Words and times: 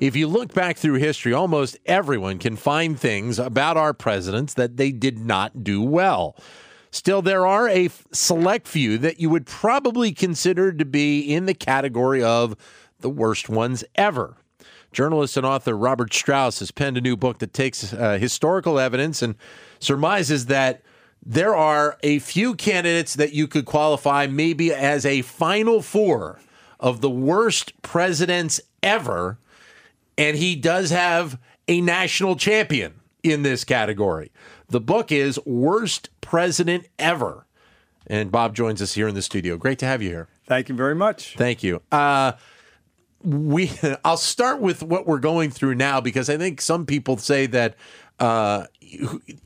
If 0.00 0.16
you 0.16 0.28
look 0.28 0.54
back 0.54 0.78
through 0.78 0.94
history, 0.94 1.34
almost 1.34 1.76
everyone 1.84 2.38
can 2.38 2.56
find 2.56 2.98
things 2.98 3.38
about 3.38 3.76
our 3.76 3.92
presidents 3.92 4.54
that 4.54 4.78
they 4.78 4.92
did 4.92 5.18
not 5.18 5.62
do 5.62 5.82
well. 5.82 6.38
Still, 6.90 7.20
there 7.20 7.46
are 7.46 7.68
a 7.68 7.90
select 8.12 8.66
few 8.66 8.96
that 8.96 9.20
you 9.20 9.28
would 9.28 9.44
probably 9.44 10.12
consider 10.12 10.72
to 10.72 10.86
be 10.86 11.20
in 11.20 11.44
the 11.44 11.52
category 11.52 12.22
of 12.22 12.56
the 13.00 13.10
worst 13.10 13.48
ones 13.48 13.84
ever. 13.94 14.36
Journalist 14.92 15.36
and 15.36 15.46
author 15.46 15.76
Robert 15.76 16.12
Strauss 16.12 16.58
has 16.58 16.70
penned 16.70 16.96
a 16.96 17.00
new 17.00 17.16
book 17.16 17.38
that 17.38 17.54
takes 17.54 17.92
uh, 17.92 18.18
historical 18.18 18.78
evidence 18.78 19.22
and 19.22 19.36
surmises 19.78 20.46
that 20.46 20.82
there 21.24 21.54
are 21.54 21.98
a 22.02 22.18
few 22.18 22.54
candidates 22.54 23.14
that 23.14 23.32
you 23.32 23.46
could 23.46 23.66
qualify 23.66 24.26
maybe 24.26 24.72
as 24.72 25.04
a 25.06 25.22
final 25.22 25.82
four 25.82 26.40
of 26.80 27.02
the 27.02 27.10
worst 27.10 27.80
presidents 27.82 28.60
ever. 28.82 29.38
And 30.16 30.36
he 30.36 30.56
does 30.56 30.90
have 30.90 31.38
a 31.68 31.80
national 31.80 32.36
champion 32.36 32.94
in 33.22 33.42
this 33.42 33.64
category. 33.64 34.32
The 34.68 34.80
book 34.80 35.12
is 35.12 35.38
Worst 35.44 36.10
President 36.20 36.86
Ever. 36.98 37.46
And 38.06 38.32
Bob 38.32 38.56
joins 38.56 38.82
us 38.82 38.94
here 38.94 39.06
in 39.06 39.14
the 39.14 39.22
studio. 39.22 39.56
Great 39.56 39.78
to 39.80 39.86
have 39.86 40.02
you 40.02 40.08
here. 40.08 40.28
Thank 40.46 40.68
you 40.68 40.74
very 40.74 40.94
much. 40.94 41.36
Thank 41.36 41.62
you. 41.62 41.82
Uh, 41.92 42.32
we 43.22 43.70
I'll 44.04 44.16
start 44.16 44.60
with 44.60 44.82
what 44.82 45.06
we're 45.06 45.18
going 45.18 45.50
through 45.50 45.74
now 45.74 46.00
because 46.00 46.28
I 46.30 46.36
think 46.36 46.60
some 46.60 46.86
people 46.86 47.16
say 47.18 47.46
that 47.46 47.76
uh, 48.18 48.66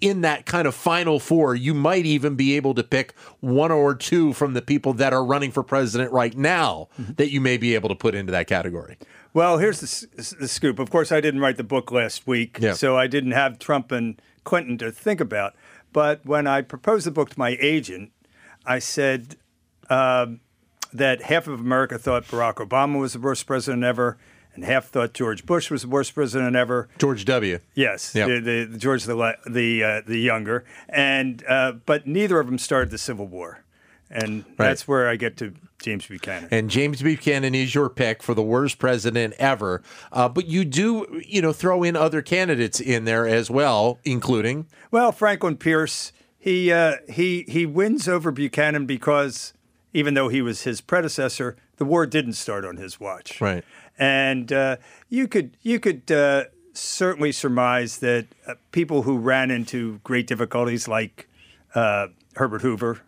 in 0.00 0.22
that 0.22 0.46
kind 0.46 0.66
of 0.66 0.74
final 0.74 1.20
four, 1.20 1.54
you 1.54 1.74
might 1.74 2.06
even 2.06 2.34
be 2.34 2.56
able 2.56 2.74
to 2.74 2.82
pick 2.82 3.14
one 3.40 3.70
or 3.70 3.94
two 3.94 4.32
from 4.32 4.54
the 4.54 4.62
people 4.62 4.92
that 4.94 5.12
are 5.12 5.24
running 5.24 5.52
for 5.52 5.62
president 5.62 6.10
right 6.12 6.36
now 6.36 6.88
that 6.98 7.30
you 7.30 7.40
may 7.40 7.56
be 7.56 7.74
able 7.74 7.88
to 7.88 7.94
put 7.94 8.14
into 8.14 8.32
that 8.32 8.46
category. 8.48 8.96
Well, 9.32 9.58
here's 9.58 9.80
the, 9.80 10.34
the 10.40 10.48
scoop. 10.48 10.78
Of 10.78 10.90
course, 10.90 11.12
I 11.12 11.20
didn't 11.20 11.40
write 11.40 11.56
the 11.56 11.64
book 11.64 11.92
last 11.92 12.26
week, 12.26 12.58
Yeah. 12.60 12.72
so 12.72 12.96
I 12.96 13.06
didn't 13.06 13.32
have 13.32 13.58
Trump 13.58 13.92
and 13.92 14.20
Clinton 14.44 14.78
to 14.78 14.90
think 14.90 15.20
about. 15.20 15.54
But 15.92 16.24
when 16.26 16.46
I 16.48 16.62
proposed 16.62 17.06
the 17.06 17.10
book 17.12 17.30
to 17.30 17.38
my 17.38 17.56
agent, 17.60 18.10
I 18.66 18.78
said 18.80 19.36
um, 19.90 20.40
that 20.94 21.22
half 21.22 21.46
of 21.48 21.60
America 21.60 21.98
thought 21.98 22.24
Barack 22.24 22.54
Obama 22.54 22.98
was 23.00 23.12
the 23.12 23.18
worst 23.18 23.46
president 23.46 23.82
ever, 23.84 24.16
and 24.54 24.64
half 24.64 24.86
thought 24.86 25.12
George 25.12 25.44
Bush 25.44 25.70
was 25.70 25.82
the 25.82 25.88
worst 25.88 26.14
president 26.14 26.54
ever. 26.56 26.88
George 26.98 27.24
W. 27.24 27.58
Yes, 27.74 28.14
Yep. 28.14 28.28
the, 28.28 28.40
the, 28.40 28.64
the 28.72 28.78
George 28.78 29.04
the 29.04 29.36
the 29.46 29.82
uh, 29.84 30.00
the 30.06 30.18
younger, 30.18 30.64
and 30.88 31.44
uh, 31.48 31.72
but 31.84 32.06
neither 32.06 32.38
of 32.38 32.46
them 32.46 32.58
started 32.58 32.90
the 32.90 32.98
Civil 32.98 33.26
War, 33.26 33.64
and 34.10 34.44
that's 34.56 34.86
where 34.86 35.08
I 35.08 35.16
get 35.16 35.36
to 35.38 35.54
James 35.82 36.06
Buchanan. 36.06 36.48
And 36.52 36.70
James 36.70 37.02
Buchanan 37.02 37.54
is 37.54 37.74
your 37.74 37.90
pick 37.90 38.22
for 38.22 38.32
the 38.32 38.42
worst 38.44 38.78
president 38.78 39.34
ever. 39.38 39.82
Uh, 40.12 40.28
but 40.28 40.46
you 40.46 40.64
do, 40.64 41.20
you 41.26 41.42
know, 41.42 41.52
throw 41.52 41.82
in 41.82 41.96
other 41.96 42.22
candidates 42.22 42.80
in 42.80 43.04
there 43.04 43.26
as 43.26 43.50
well, 43.50 43.98
including 44.04 44.66
Well, 44.92 45.10
Franklin 45.12 45.56
Pierce, 45.56 46.12
he 46.38 46.70
uh, 46.72 46.98
he 47.10 47.44
he 47.48 47.66
wins 47.66 48.06
over 48.06 48.30
Buchanan 48.30 48.86
because 48.86 49.52
even 49.94 50.14
though 50.14 50.28
he 50.28 50.42
was 50.42 50.62
his 50.62 50.80
predecessor, 50.82 51.56
the 51.76 51.84
war 51.84 52.04
didn't 52.04 52.34
start 52.34 52.64
on 52.64 52.76
his 52.76 53.00
watch. 53.00 53.40
Right. 53.40 53.64
And 53.96 54.52
uh, 54.52 54.76
you 55.08 55.28
could 55.28 55.56
you 55.62 55.80
could 55.80 56.10
uh, 56.10 56.44
certainly 56.74 57.32
surmise 57.32 57.98
that 57.98 58.26
uh, 58.46 58.54
people 58.72 59.02
who 59.02 59.16
ran 59.16 59.50
into 59.50 60.00
great 60.04 60.26
difficulties, 60.26 60.88
like 60.88 61.28
uh, 61.74 62.08
Herbert 62.34 62.62
Hoover, 62.62 63.00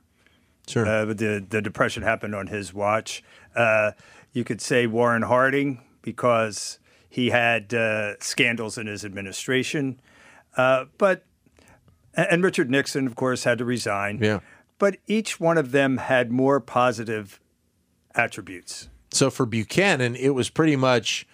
sure. 0.66 0.86
uh, 0.86 1.04
the 1.06 1.44
the 1.46 1.60
depression 1.60 2.02
happened 2.02 2.34
on 2.34 2.46
his 2.46 2.72
watch. 2.72 3.22
Uh, 3.54 3.92
you 4.32 4.44
could 4.44 4.60
say 4.60 4.86
Warren 4.86 5.22
Harding 5.22 5.82
because 6.02 6.78
he 7.08 7.30
had 7.30 7.74
uh, 7.74 8.14
scandals 8.20 8.78
in 8.78 8.86
his 8.86 9.04
administration, 9.04 10.00
uh, 10.56 10.84
but 10.98 11.24
and 12.14 12.42
Richard 12.42 12.70
Nixon, 12.70 13.06
of 13.06 13.16
course, 13.16 13.44
had 13.44 13.58
to 13.58 13.64
resign. 13.64 14.18
Yeah. 14.22 14.40
But 14.78 14.98
each 15.06 15.40
one 15.40 15.56
of 15.58 15.72
them 15.72 15.96
had 15.98 16.30
more 16.30 16.60
positive 16.60 17.40
attributes 18.14 18.88
so 19.16 19.30
for 19.30 19.46
Buchanan, 19.46 20.14
it 20.14 20.30
was 20.34 20.50
pretty 20.50 20.76
much 20.76 21.26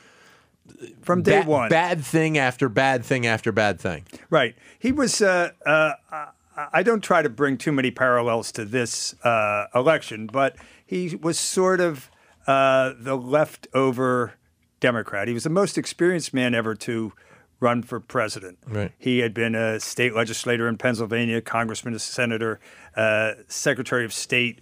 from 1.03 1.22
day 1.22 1.42
ba- 1.42 1.48
one. 1.48 1.69
bad 1.69 2.04
thing 2.04 2.38
after 2.38 2.69
bad 2.69 3.04
thing 3.04 3.26
after 3.26 3.52
bad 3.52 3.81
thing. 3.81 4.04
Right. 4.31 4.54
He 4.78 4.92
was. 4.92 5.20
Uh, 5.20 5.50
uh, 5.66 5.92
I- 6.10 6.28
I 6.54 6.82
don't 6.82 7.00
try 7.02 7.22
to 7.22 7.31
bring 7.31 7.56
too 7.56 7.72
many 7.72 7.91
parallels 7.91 8.52
to 8.52 8.66
this 8.66 9.14
uh, 9.25 9.69
election, 9.75 10.26
but 10.26 10.54
he 10.84 11.16
was 11.16 11.38
sort 11.38 11.81
of 11.81 12.10
uh, 12.47 12.92
the 13.00 13.16
leftover 13.16 14.34
Democrat. 14.78 15.28
He 15.28 15.34
was 15.34 15.44
the 15.44 15.50
most 15.50 15.78
experienced 15.78 16.34
man 16.34 16.54
ever 16.54 16.75
to 16.75 17.14
run 17.62 17.83
for 17.83 18.00
president. 18.00 18.59
Right. 18.67 18.93
He 18.99 19.21
had 19.21 19.33
been 19.33 19.55
a 19.55 19.81
state 19.81 20.15
legislator 20.15 20.69
in 20.69 20.77
Pennsylvania, 20.77 21.41
congressman, 21.41 21.99
senator, 21.99 22.61
uh, 22.97 23.33
secretary 23.47 24.05
of 24.05 24.12
state, 24.12 24.61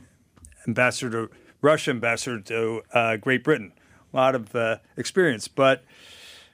ambassador 0.69 1.27
to 1.27 1.34
Russia, 1.62 1.91
ambassador 1.91 2.41
to 2.41 2.83
uh, 2.93 3.16
Great 3.16 3.43
Britain. 3.43 3.72
A 4.12 4.16
lot 4.16 4.34
of 4.34 4.55
uh, 4.55 4.78
experience, 4.97 5.49
but. 5.49 5.84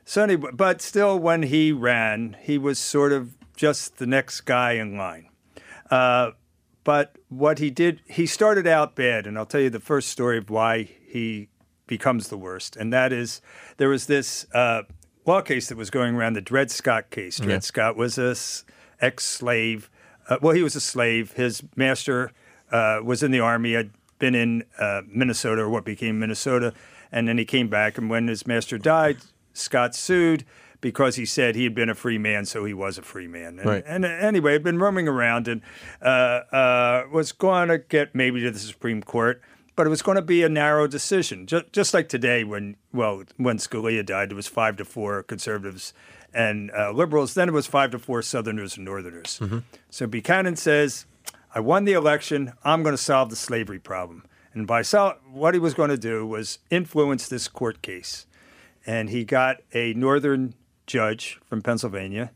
So 0.09 0.23
anyway, 0.23 0.51
but 0.53 0.81
still, 0.81 1.19
when 1.19 1.43
he 1.43 1.73
ran, 1.73 2.37
he 2.41 2.59
was 2.59 2.78
sort 2.78 3.11
of 3.11 3.34
just 3.57 3.97
the 3.97 4.07
next 4.07 4.43
guy 4.43 4.73
in 4.73 4.97
line. 4.97 5.31
Uh, 5.91 6.31
but 6.84 7.17
what 7.28 7.59
he 7.59 7.71
did, 7.71 8.03
he 8.07 8.27
started 8.27 8.69
out 8.69 8.95
bad, 8.95 9.27
and 9.27 9.37
I'll 9.37 9.47
tell 9.47 9.61
you 9.61 9.71
the 9.71 9.81
first 9.81 10.09
story 10.09 10.39
of 10.39 10.49
why 10.49 10.84
he 11.09 11.49
becomes 11.89 12.28
the 12.28 12.37
worst, 12.37 12.77
and 12.77 12.93
that 12.93 13.13
is 13.13 13.41
there 13.78 13.89
was 13.89 14.07
this 14.07 14.47
uh, 14.55 14.83
law 15.26 15.41
case 15.41 15.69
that 15.69 15.76
was 15.76 15.91
going 15.91 16.14
around, 16.14 16.34
the 16.34 16.41
Dred 16.41 16.70
Scott 16.70 17.10
case. 17.10 17.38
Dred 17.38 17.64
Scott 17.64 17.97
was 17.97 18.16
a 18.19 18.34
ex-slave. 19.00 19.91
Uh, 20.28 20.38
well, 20.41 20.54
he 20.54 20.62
was 20.62 20.75
a 20.76 20.81
slave. 20.81 21.32
His 21.32 21.62
master 21.76 22.32
uh, 22.72 23.00
was 23.03 23.22
in 23.22 23.31
the 23.31 23.41
army, 23.41 23.75
had 23.75 23.91
been 24.19 24.34
in 24.34 24.65
uh, 24.78 25.03
Minnesota, 25.06 25.62
or 25.62 25.69
what 25.69 25.84
became 25.84 26.19
Minnesota, 26.19 26.72
and 27.12 27.28
then 27.28 27.38
he 27.38 27.44
came 27.44 27.69
back. 27.69 27.98
And 27.98 28.09
when 28.09 28.28
his 28.28 28.47
master 28.47 28.78
died, 28.78 29.19
Scott 29.53 29.94
sued 29.94 30.44
because 30.81 31.16
he 31.16 31.25
said 31.25 31.54
he 31.54 31.65
had 31.65 31.75
been 31.75 31.88
a 31.88 31.94
free 31.94 32.19
man, 32.19 32.44
so 32.44 32.65
he 32.65 32.75
was 32.75 32.98
a 32.98 33.03
free 33.03 33.26
man. 33.26 33.59
And, 33.59 33.65
Right. 33.69 33.84
and 33.86 34.04
anyway, 34.04 34.53
had 34.53 34.62
been 34.62 34.78
roaming 34.78 35.09
around 35.09 35.48
and 35.48 35.62
uh, 36.03 36.04
uh, 36.04 37.06
was 37.12 37.32
going 37.32 37.69
to 37.69 37.78
get 37.78 38.15
maybe 38.15 38.41
to 38.42 38.50
the 38.50 38.59
Supreme 38.59 39.03
Court, 39.03 39.41
but 39.76 39.87
it 39.87 39.91
was 39.91 40.03
going 40.03 40.16
to 40.16 40.22
be 40.22 40.42
a 40.42 40.48
narrow 40.48 40.87
decision, 40.87 41.47
just, 41.47 41.72
just 41.72 41.94
like 41.94 42.09
today 42.09 42.42
when 42.44 42.76
well 42.92 43.22
when 43.37 43.59
Scalia 43.59 44.04
died, 44.04 44.32
it 44.32 44.34
was 44.34 44.48
five 44.48 44.76
to 44.78 44.84
four 44.84 45.22
conservatives 45.22 45.92
and 46.34 46.70
uh, 46.72 46.91
liberals. 46.91 47.34
Then 47.34 47.48
it 47.48 47.53
was 47.53 47.66
five 47.66 47.91
to 47.92 47.98
four 47.98 48.22
Southerners 48.22 48.76
and 48.76 48.84
Northerners. 48.84 49.41
So 49.91 50.06
Buchanan 50.06 50.56
says, 50.56 51.06
"I 51.54 51.60
won 51.60 51.84
the 51.84 51.92
election. 51.92 52.53
I'm 52.65 52.82
going 52.82 52.94
to 52.94 53.03
solve 53.03 53.31
the 53.31 53.36
slavery 53.36 53.78
problem." 53.78 54.25
And 54.54 54.66
by 54.66 54.82
sol- 54.82 55.19
what 55.31 55.53
he 55.53 55.60
was 55.60 55.75
going 55.75 55.91
to 55.91 55.98
do 55.98 56.26
was 56.26 56.59
influence 56.70 57.28
this 57.28 57.47
court 57.47 57.82
case 57.82 58.26
and 58.86 59.10
he 59.10 59.25
got 59.25 59.59
a 59.75 59.92
northern 59.94 60.54
judge 60.86 61.41
from 61.44 61.60
Pennsylvania 61.60 62.31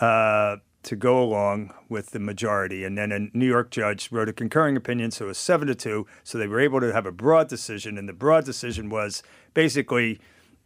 uh, 0.00 0.56
to 0.84 0.96
go 0.96 1.20
along 1.22 1.72
with 1.88 2.10
the 2.10 2.18
majority, 2.20 2.84
and 2.84 2.96
then 2.96 3.10
a 3.12 3.36
New 3.36 3.46
York 3.46 3.70
judge 3.70 4.10
wrote 4.12 4.28
a 4.28 4.32
concurring 4.32 4.76
opinion, 4.76 5.10
so 5.10 5.24
it 5.24 5.28
was 5.28 5.38
seven 5.38 5.66
to 5.68 5.74
two. 5.74 6.06
So 6.24 6.38
they 6.38 6.46
were 6.46 6.60
able 6.60 6.80
to 6.80 6.92
have 6.92 7.04
a 7.06 7.12
broad 7.12 7.48
decision, 7.48 7.98
and 7.98 8.08
the 8.08 8.12
broad 8.12 8.44
decision 8.44 8.88
was 8.88 9.22
basically 9.54 10.20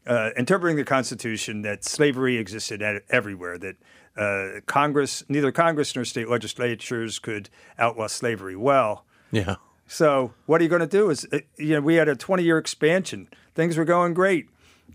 uh, 0.07 0.31
interpreting 0.37 0.77
the 0.77 0.85
Constitution 0.85 1.63
that 1.63 1.85
slavery 1.85 2.37
existed 2.37 2.83
everywhere, 3.09 3.57
that 3.59 3.77
uh, 4.17 4.61
Congress, 4.67 5.25
neither 5.29 5.51
Congress 5.51 5.95
nor 5.97 6.05
state 6.05 6.29
legislatures 6.29 7.19
could 7.19 7.49
outlaw 7.79 8.07
slavery. 8.07 8.55
Well, 8.57 9.07
Yeah. 9.31 9.57
so 9.87 10.35
what 10.47 10.61
are 10.61 10.65
you 10.65 10.71
going 10.71 10.81
to 10.81 10.87
do? 10.87 11.09
Is 11.09 11.27
uh, 11.33 11.39
you 11.57 11.75
know 11.77 11.81
we 11.81 11.95
had 11.95 12.09
a 12.09 12.15
20 12.17 12.43
year 12.43 12.59
expansion. 12.59 13.29
Things 13.55 13.77
were 13.79 13.87
going 13.87 14.13
great. 14.13 14.49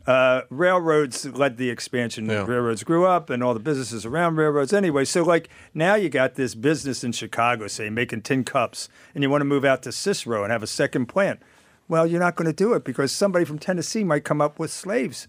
Uh, 0.08 0.44
railroads 0.50 1.26
led 1.26 1.58
the 1.58 1.70
expansion. 1.70 2.28
Yeah. 2.28 2.46
Railroads 2.46 2.84
grew 2.86 3.06
up, 3.06 3.30
and 3.30 3.44
all 3.44 3.54
the 3.54 3.60
businesses 3.60 4.06
around 4.06 4.38
railroads. 4.38 4.72
Anyway, 4.72 5.04
so 5.04 5.22
like 5.22 5.50
now 5.74 5.96
you 5.96 6.08
got 6.08 6.36
this 6.36 6.56
business 6.56 7.04
in 7.04 7.12
Chicago, 7.12 7.68
say 7.68 7.90
making 7.90 8.22
tin 8.22 8.46
cups, 8.46 8.88
and 9.14 9.22
you 9.22 9.30
want 9.30 9.42
to 9.42 9.46
move 9.46 9.66
out 9.66 9.84
to 9.84 9.92
Cicero 9.92 10.44
and 10.44 10.52
have 10.52 10.64
a 10.64 10.68
second 10.68 11.08
plant. 11.08 11.42
Well, 11.90 12.08
you're 12.08 12.22
not 12.22 12.38
going 12.38 12.48
to 12.48 12.54
do 12.54 12.74
it 12.74 12.86
because 12.86 13.12
somebody 13.12 13.44
from 13.44 13.60
Tennessee 13.60 14.06
might 14.06 14.24
come 14.24 14.40
up 14.40 14.60
with 14.60 14.72
slaves, 14.72 15.28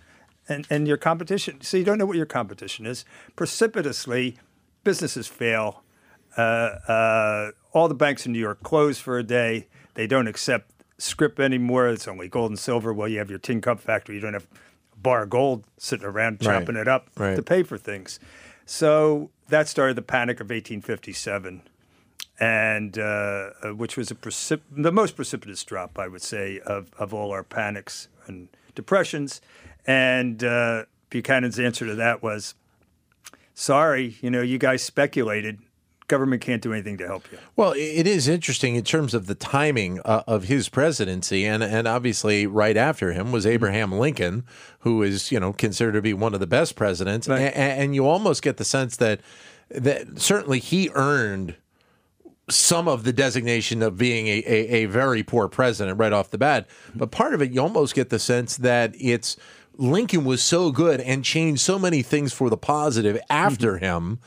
and 0.48 0.64
and 0.70 0.86
your 0.86 0.96
competition. 0.96 1.60
So 1.60 1.76
you 1.76 1.84
don't 1.84 1.98
know 1.98 2.06
what 2.06 2.16
your 2.16 2.26
competition 2.26 2.86
is. 2.86 3.04
Precipitously, 3.34 4.38
businesses 4.84 5.26
fail. 5.26 5.82
Uh, 6.36 6.78
uh, 6.86 7.50
all 7.72 7.88
the 7.88 7.94
banks 7.94 8.26
in 8.26 8.32
New 8.32 8.38
York 8.38 8.62
close 8.62 9.00
for 9.00 9.18
a 9.18 9.24
day. 9.24 9.66
They 9.94 10.06
don't 10.06 10.28
accept 10.28 10.70
scrip 10.98 11.40
anymore. 11.40 11.88
It's 11.88 12.06
only 12.06 12.28
gold 12.28 12.52
and 12.52 12.58
silver. 12.58 12.92
Well, 12.92 13.08
you 13.08 13.18
have 13.18 13.30
your 13.30 13.40
tin 13.40 13.60
cup 13.60 13.80
factory. 13.80 14.14
You 14.14 14.20
don't 14.20 14.34
have 14.34 14.46
bar 15.02 15.22
of 15.24 15.30
gold 15.30 15.64
sitting 15.76 16.06
around 16.06 16.38
Right. 16.44 16.60
chopping 16.60 16.76
it 16.76 16.88
up 16.88 17.08
Right. 17.16 17.36
to 17.36 17.42
pay 17.42 17.62
for 17.62 17.78
things. 17.78 18.18
So 18.66 19.30
that 19.48 19.68
started 19.68 19.96
the 19.96 20.02
Panic 20.02 20.40
of 20.40 20.50
1857, 20.50 21.62
and 22.40 22.98
uh, 22.98 23.02
uh, 23.62 23.68
which 23.74 23.96
was 23.96 24.10
a 24.10 24.14
precip- 24.14 24.60
the 24.70 24.92
most 24.92 25.16
precipitous 25.16 25.64
drop, 25.64 25.98
I 25.98 26.08
would 26.08 26.22
say, 26.22 26.60
of, 26.60 26.90
of 26.98 27.14
all 27.14 27.30
our 27.32 27.42
panics 27.42 28.08
and 28.26 28.48
depressions. 28.74 29.40
And 29.86 30.44
uh, 30.44 30.84
Buchanan's 31.10 31.58
answer 31.58 31.86
to 31.86 31.94
that 31.94 32.22
was, 32.22 32.54
"Sorry, 33.54 34.16
you 34.20 34.30
know, 34.30 34.42
you 34.42 34.58
guys 34.58 34.82
speculated. 34.82 35.60
Government 36.08 36.42
can't 36.42 36.62
do 36.62 36.72
anything 36.72 36.98
to 36.98 37.06
help 37.06 37.30
you." 37.30 37.38
Well, 37.56 37.72
it 37.76 38.06
is 38.06 38.28
interesting 38.28 38.74
in 38.74 38.84
terms 38.84 39.14
of 39.14 39.26
the 39.26 39.34
timing 39.34 40.00
uh, 40.04 40.24
of 40.26 40.44
his 40.44 40.68
presidency, 40.68 41.44
and 41.46 41.62
and 41.62 41.86
obviously 41.86 42.46
right 42.46 42.76
after 42.76 43.12
him 43.12 43.30
was 43.30 43.44
mm-hmm. 43.44 43.54
Abraham 43.54 43.92
Lincoln, 43.92 44.44
who 44.80 45.02
is 45.02 45.30
you 45.30 45.38
know 45.38 45.52
considered 45.52 45.92
to 45.92 46.02
be 46.02 46.14
one 46.14 46.34
of 46.34 46.40
the 46.40 46.46
best 46.46 46.76
presidents, 46.76 47.28
Right. 47.28 47.42
A- 47.42 47.58
a- 47.58 47.78
and 47.78 47.94
you 47.94 48.06
almost 48.06 48.42
get 48.42 48.56
the 48.56 48.64
sense 48.64 48.96
that 48.96 49.20
that 49.70 50.18
certainly 50.20 50.58
he 50.58 50.90
earned 50.94 51.56
some 52.50 52.88
of 52.88 53.04
the 53.04 53.12
designation 53.12 53.82
of 53.82 53.98
being 53.98 54.26
a, 54.26 54.42
a, 54.46 54.68
a 54.70 54.84
very 54.86 55.22
poor 55.22 55.48
president 55.48 55.98
right 55.98 56.12
off 56.12 56.30
the 56.30 56.38
bat. 56.38 56.66
Mm-hmm. 56.68 56.98
But 56.98 57.10
part 57.10 57.34
of 57.34 57.42
it, 57.42 57.52
you 57.52 57.60
almost 57.60 57.94
get 57.94 58.08
the 58.08 58.18
sense 58.18 58.56
that 58.56 58.94
it's 58.98 59.36
Lincoln 59.76 60.24
was 60.24 60.42
so 60.42 60.72
good 60.72 61.00
and 61.00 61.24
changed 61.24 61.60
so 61.60 61.78
many 61.78 62.02
things 62.02 62.32
for 62.32 62.50
the 62.50 62.56
positive 62.56 63.20
after 63.30 63.74
mm-hmm. 63.74 63.84
him 63.84 64.18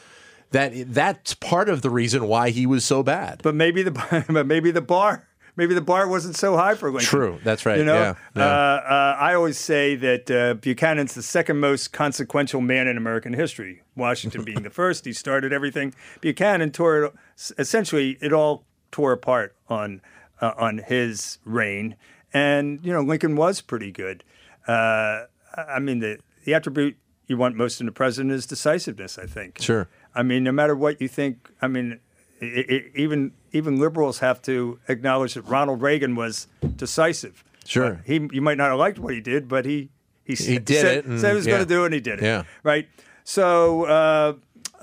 that 0.51 0.94
that's 0.94 1.33
part 1.33 1.69
of 1.69 1.81
the 1.81 1.89
reason 1.89 2.27
why 2.27 2.50
he 2.51 2.65
was 2.65 2.86
so 2.86 3.03
bad. 3.03 3.42
But 3.44 3.56
maybe 3.56 3.83
the 3.83 4.25
but 4.30 4.45
maybe 4.45 4.71
the 4.71 4.81
bar 4.81 5.27
maybe 5.56 5.74
the 5.74 5.81
bar 5.81 6.07
wasn't 6.07 6.36
so 6.36 6.56
high 6.56 6.75
for 6.75 6.89
Lincoln. 6.89 7.07
True, 7.07 7.39
that's 7.44 7.65
right, 7.65 7.77
You 7.77 7.86
know, 7.86 7.94
yeah, 7.94 8.13
yeah. 8.36 8.45
Uh, 8.45 8.48
uh, 8.48 9.18
I 9.19 9.33
always 9.33 9.57
say 9.57 9.95
that 9.95 10.31
uh, 10.31 10.53
Buchanan's 10.56 11.13
the 11.13 11.24
second 11.24 11.59
most 11.59 11.94
consequential 11.94 12.62
man 12.62 12.88
in 12.88 12.98
American 12.98 13.33
history. 13.33 13.81
Washington 13.95 14.44
being 14.44 14.63
the 14.63 14.69
first, 14.81 15.06
he 15.06 15.13
started 15.13 15.53
everything. 15.53 15.94
Buchanan 16.21 16.71
tore 16.71 17.03
it, 17.03 17.13
essentially 17.57 18.18
it 18.21 18.33
all 18.33 18.65
tore 18.92 19.12
apart 19.12 19.56
on 19.69 20.01
uh, 20.42 20.53
on 20.57 20.80
his 20.80 21.39
reign, 21.45 21.95
and 22.33 22.80
you 22.83 22.92
know 22.92 23.01
Lincoln 23.01 23.36
was 23.36 23.62
pretty 23.62 23.92
good. 23.92 24.24
Uh, 24.68 25.25
I 25.56 25.80
mean 25.80 26.00
the 26.00 26.19
the 26.45 26.53
attribute 26.53 26.98
you 27.27 27.38
want 27.38 27.56
most 27.56 27.80
in 27.80 27.88
a 27.88 27.92
president 27.92 28.33
is 28.33 28.45
decisiveness. 28.45 29.18
I 29.18 29.25
think. 29.25 29.62
Sure. 29.62 29.88
I 30.13 30.24
mean, 30.24 30.44
no 30.44 30.52
matter 30.52 30.75
what 30.75 31.02
you 31.02 31.08
think, 31.08 31.50
I 31.62 31.68
mean, 31.68 32.00
i 32.42 32.46
i 32.69 32.81
even 32.96 33.31
even 33.52 33.80
liberals 33.80 34.19
have 34.19 34.42
to 34.44 34.80
acknowledge 34.88 35.34
that 35.36 35.44
Ronald 35.44 35.81
Reagan 35.81 36.16
was 36.16 36.48
decisive. 36.75 37.44
Sure. 37.66 37.94
Uh, 37.94 37.98
he 38.06 38.28
you 38.31 38.42
might 38.42 38.58
not 38.58 38.69
have 38.72 38.80
liked 38.80 39.00
what 39.00 39.13
he 39.13 39.22
did, 39.22 39.48
but 39.48 39.66
he 39.66 39.90
he, 40.25 40.36
He 40.36 40.60
did 40.60 40.81
said, 40.81 40.98
it, 40.98 41.06
and- 41.06 41.19
said 41.19 41.30
he 41.31 41.36
was 41.36 41.46
yeah. 41.46 41.52
going 41.54 41.63
to 41.68 41.69
do 41.69 41.84
it, 41.84 41.86
and 41.88 41.94
he 41.94 42.00
did 42.00 42.19
it. 42.19 42.24
Yeah. 42.25 42.44
Right. 42.63 42.88
So, 43.24 43.86
uh, 43.86 44.34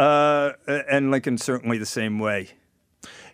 uh, 0.00 0.52
and 0.90 1.10
Lincoln 1.10 1.38
certainly 1.38 1.78
the 1.78 1.86
same 1.86 2.19
way. 2.19 2.50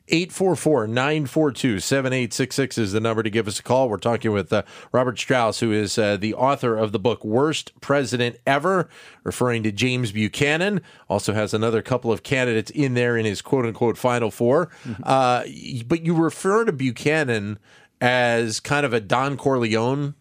844 0.08 0.86
942 0.86 1.80
7866 1.80 2.76
is 2.78 2.92
the 2.92 3.00
number 3.00 3.22
to 3.22 3.30
give 3.30 3.48
us 3.48 3.58
a 3.58 3.62
call. 3.62 3.88
We're 3.88 3.96
talking 3.96 4.32
with 4.32 4.52
uh, 4.52 4.62
Robert 4.92 5.18
Strauss, 5.18 5.60
who 5.60 5.72
is 5.72 5.96
uh, 5.98 6.18
the 6.18 6.34
author 6.34 6.76
of 6.76 6.92
the 6.92 6.98
book 6.98 7.24
Worst 7.24 7.72
President 7.80 8.36
Ever, 8.46 8.88
referring 9.22 9.62
to 9.62 9.72
James 9.72 10.12
Buchanan. 10.12 10.82
Also 11.08 11.32
has 11.32 11.54
another 11.54 11.80
couple 11.80 12.12
of 12.12 12.22
candidates 12.22 12.70
in 12.70 12.92
there 12.94 13.16
in 13.16 13.24
his 13.24 13.40
quote 13.40 13.64
unquote 13.64 13.96
final 13.96 14.30
4 14.30 14.68
Uh, 15.04 15.44
but 15.86 16.02
you 16.02 16.14
refer 16.14 16.64
to 16.66 16.72
Buchanan 16.72 17.58
as 18.00 18.60
kind 18.60 18.84
of 18.84 18.92
a 18.92 19.00
Don 19.00 19.38
Corleone 19.38 20.14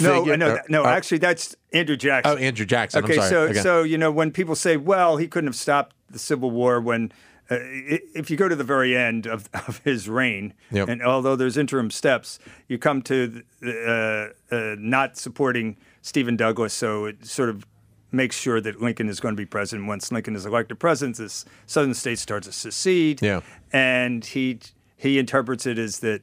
No, 0.00 0.18
figure. 0.18 0.32
I 0.32 0.36
know. 0.36 0.50
or- 0.54 0.64
no, 0.68 0.82
or- 0.82 0.88
actually, 0.88 1.18
that's 1.18 1.54
Andrew 1.72 1.96
Jackson. 1.96 2.32
Oh, 2.34 2.36
Andrew 2.40 2.66
Jackson. 2.66 3.04
Okay, 3.04 3.14
I'm 3.14 3.18
sorry. 3.20 3.30
so 3.30 3.40
Okay. 3.50 3.60
so 3.60 3.82
you 3.84 3.98
know 3.98 4.10
when 4.10 4.32
people 4.32 4.56
say, 4.56 4.76
"Well, 4.76 5.16
he 5.18 5.28
couldn't 5.28 5.46
have 5.46 5.54
stopped 5.54 5.94
the 6.10 6.18
Civil 6.18 6.50
War," 6.50 6.80
when 6.80 7.12
if 7.50 8.30
you 8.30 8.36
go 8.36 8.48
to 8.48 8.56
the 8.56 8.64
very 8.64 8.96
end 8.96 9.26
of, 9.26 9.48
of 9.68 9.78
his 9.84 10.08
reign, 10.08 10.54
Yep. 10.70 10.88
and 10.88 11.02
although 11.02 11.36
there's 11.36 11.56
interim 11.56 11.90
steps, 11.90 12.38
you 12.68 12.78
come 12.78 13.02
to 13.02 13.42
uh, 13.64 14.28
uh, 14.54 14.76
not 14.78 15.16
supporting 15.16 15.76
Stephen 16.02 16.36
Douglas, 16.36 16.72
so 16.74 17.06
it 17.06 17.24
sort 17.26 17.48
of 17.48 17.66
makes 18.10 18.36
sure 18.38 18.60
that 18.60 18.80
Lincoln 18.80 19.08
is 19.08 19.20
going 19.20 19.34
to 19.34 19.36
be 19.36 19.44
president. 19.46 19.86
Once 19.88 20.10
Lincoln 20.10 20.34
is 20.34 20.46
elected 20.46 20.78
president, 20.78 21.16
this 21.18 21.44
southern 21.66 21.94
state 21.94 22.18
starts 22.18 22.46
to 22.46 22.52
secede, 22.52 23.20
Yeah. 23.22 23.40
and 23.72 24.24
he 24.24 24.58
he 24.96 25.18
interprets 25.18 25.66
it 25.66 25.78
as 25.78 26.00
that. 26.00 26.22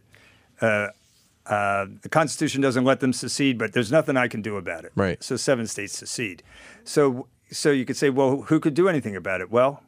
Uh, 0.62 0.88
uh, 1.48 1.86
the 2.02 2.10
Constitution 2.10 2.60
doesn't 2.60 2.86
let 2.86 3.02
them 3.02 3.14
secede, 3.14 3.60
but 3.60 3.72
there's 3.74 3.92
nothing 3.92 4.18
I 4.18 4.28
can 4.28 4.42
do 4.42 4.58
about 4.58 4.84
it. 4.84 4.92
Right. 4.96 5.24
So 5.24 5.36
seven 5.36 5.68
states 5.68 5.96
secede. 5.96 6.42
So 6.84 7.28
so 7.52 7.70
you 7.70 7.86
could 7.86 7.98
say, 7.98 8.10
well, 8.10 8.42
who 8.44 8.60
could 8.60 8.74
do 8.74 8.90
anything 8.90 9.16
about 9.16 9.42
it? 9.42 9.52
Well, 9.52 9.84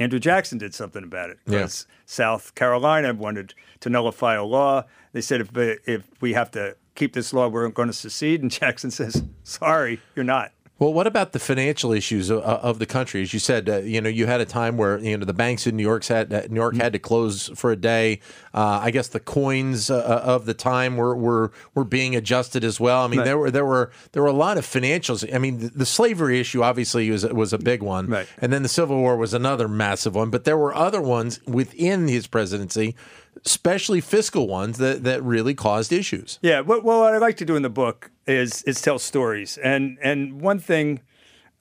Andrew 0.00 0.18
Jackson 0.18 0.58
did 0.58 0.74
something 0.74 1.04
about 1.04 1.30
it 1.30 1.38
Yeah. 1.46 1.68
South 2.06 2.54
Carolina 2.54 3.14
wanted 3.14 3.54
to 3.80 3.90
nullify 3.90 4.34
a 4.34 4.44
law. 4.44 4.84
They 5.12 5.20
said 5.20 5.40
if 5.40 5.50
if 5.86 6.08
we 6.20 6.32
have 6.32 6.50
to 6.52 6.76
keep 6.94 7.12
this 7.12 7.32
law, 7.32 7.48
we're 7.48 7.68
going 7.68 7.88
to 7.88 7.94
secede. 7.94 8.42
And 8.42 8.50
Jackson 8.60 8.90
says, 8.90 9.22
sorry, 9.44 10.00
you're 10.16 10.24
not. 10.24 10.52
Well, 10.80 10.94
what 10.94 11.06
about 11.06 11.32
the 11.32 11.38
financial 11.38 11.92
issues 11.92 12.30
of, 12.30 12.40
of 12.40 12.78
the 12.78 12.86
country? 12.86 13.20
As 13.20 13.34
you 13.34 13.38
said, 13.38 13.68
uh, 13.68 13.76
you 13.80 14.00
know, 14.00 14.08
you 14.08 14.24
had 14.24 14.40
a 14.40 14.46
time 14.46 14.78
where 14.78 14.98
you 14.98 15.14
know 15.18 15.26
the 15.26 15.34
banks 15.34 15.66
in 15.66 15.76
New 15.76 15.82
York 15.82 16.02
had 16.06 16.32
uh, 16.32 16.42
New 16.48 16.56
York 16.58 16.74
had 16.76 16.94
to 16.94 16.98
close 16.98 17.48
for 17.54 17.70
a 17.70 17.76
day. 17.76 18.20
Uh, 18.54 18.80
I 18.82 18.90
guess 18.90 19.08
the 19.08 19.20
coins 19.20 19.90
uh, 19.90 20.22
of 20.24 20.46
the 20.46 20.54
time 20.54 20.96
were, 20.96 21.14
were 21.14 21.52
were 21.74 21.84
being 21.84 22.16
adjusted 22.16 22.64
as 22.64 22.80
well. 22.80 23.04
I 23.04 23.08
mean, 23.08 23.18
Right. 23.18 23.24
there 23.26 23.36
were 23.36 23.50
there 23.50 23.66
were 23.66 23.90
there 24.12 24.22
were 24.22 24.30
a 24.30 24.32
lot 24.32 24.56
of 24.56 24.64
financials. 24.64 25.22
I 25.34 25.36
mean, 25.36 25.58
the, 25.58 25.68
the 25.68 25.86
slavery 25.86 26.40
issue 26.40 26.62
obviously 26.62 27.10
was 27.10 27.26
was 27.26 27.52
a 27.52 27.58
big 27.58 27.82
one, 27.82 28.06
Right. 28.06 28.26
and 28.40 28.50
then 28.50 28.62
the 28.62 28.68
Civil 28.68 28.96
War 28.96 29.18
was 29.18 29.34
another 29.34 29.68
massive 29.68 30.14
one. 30.14 30.30
But 30.30 30.44
there 30.44 30.56
were 30.56 30.74
other 30.74 31.02
ones 31.02 31.40
within 31.46 32.08
his 32.08 32.26
presidency, 32.26 32.96
especially 33.44 34.00
fiscal 34.00 34.46
ones 34.46 34.78
that 34.78 35.04
that 35.04 35.22
really 35.22 35.54
caused 35.54 35.92
issues. 35.92 36.38
Yeah. 36.42 36.60
What, 36.60 36.84
well, 36.84 37.00
what 37.00 37.14
I 37.14 37.18
like 37.18 37.36
to 37.38 37.44
do 37.44 37.56
in 37.56 37.62
the 37.62 37.70
book 37.70 38.10
is 38.26 38.62
is 38.64 38.80
tell 38.80 38.98
stories, 38.98 39.58
and 39.58 39.98
and 40.02 40.40
one 40.40 40.58
thing 40.58 41.00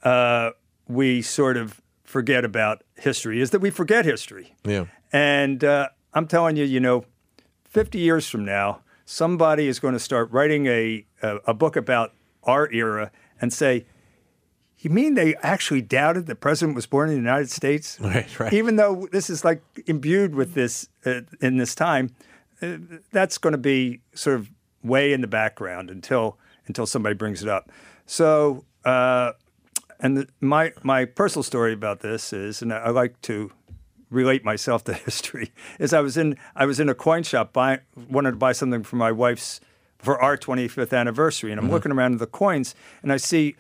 uh, 0.03 0.51
we 0.87 1.21
sort 1.21 1.57
of 1.57 1.81
forget 2.03 2.43
about 2.43 2.83
history 2.95 3.39
is 3.39 3.51
that 3.51 3.59
we 3.59 3.69
forget 3.69 4.03
history. 4.03 4.55
Yeah. 4.65 4.85
And 5.13 5.63
uh, 5.63 5.89
I'm 6.13 6.27
telling 6.27 6.55
you, 6.55 6.65
you 6.65 6.79
know, 6.79 7.05
50 7.65 7.99
years 7.99 8.27
from 8.27 8.43
now, 8.45 8.81
somebody 9.05 9.67
is 9.67 9.79
going 9.79 9.93
to 9.93 9.99
start 9.99 10.31
writing 10.31 10.65
a, 10.65 11.05
a, 11.21 11.37
a 11.47 11.53
book 11.53 11.75
about 11.75 12.13
our 12.43 12.71
era 12.71 13.11
and 13.39 13.53
say, 13.53 13.85
you 14.81 14.89
mean 14.89 15.15
they 15.15 15.35
actually 15.35 15.81
doubted 15.81 16.25
the 16.25 16.35
president 16.35 16.75
was 16.75 16.85
born 16.85 17.09
in 17.09 17.15
the 17.15 17.21
United 17.21 17.49
States? 17.49 17.97
Right, 18.09 18.39
right. 18.39 18.53
Even 18.53 18.77
though 18.77 19.07
this 19.11 19.29
is 19.29 19.43
like 19.43 19.61
imbued 19.85 20.33
with 20.33 20.53
this 20.53 20.87
uh, 21.05 21.21
in 21.41 21.57
this 21.57 21.75
time, 21.75 22.15
uh, 22.61 22.77
that's 23.11 23.37
going 23.37 23.51
to 23.51 23.57
be 23.59 24.01
sort 24.13 24.37
of 24.37 24.49
way 24.83 25.13
in 25.13 25.21
the 25.21 25.27
background 25.27 25.89
until 25.89 26.37
until 26.67 26.85
somebody 26.85 27.15
brings 27.15 27.43
it 27.43 27.49
up. 27.49 27.69
So, 28.05 28.65
uh, 28.85 29.33
and 29.99 30.17
the, 30.17 30.27
my 30.39 30.73
my 30.81 31.05
personal 31.05 31.43
story 31.43 31.73
about 31.73 31.99
this 31.99 32.31
is, 32.33 32.61
and 32.61 32.73
I, 32.73 32.77
I 32.77 32.89
like 32.89 33.21
to 33.23 33.51
relate 34.09 34.43
myself 34.43 34.83
to 34.85 34.93
history. 35.05 35.51
Is 35.77 35.93
I 35.93 35.99
was 35.99 36.17
in 36.17 36.37
I 36.55 36.65
was 36.65 36.79
in 36.79 36.89
a 36.89 36.95
coin 36.95 37.23
shop 37.23 37.53
buying 37.53 37.79
wanted 38.09 38.31
to 38.31 38.37
buy 38.37 38.53
something 38.53 38.83
for 38.83 38.95
my 38.95 39.11
wife's 39.11 39.59
for 39.97 40.19
our 40.21 40.37
25th 40.37 40.97
anniversary, 40.97 41.51
and 41.51 41.59
I'm 41.59 41.69
looking 41.69 41.91
around 41.91 42.13
at 42.13 42.19
the 42.19 42.27
coins, 42.27 42.73
and 43.03 43.11
I 43.11 43.17
see 43.17 43.55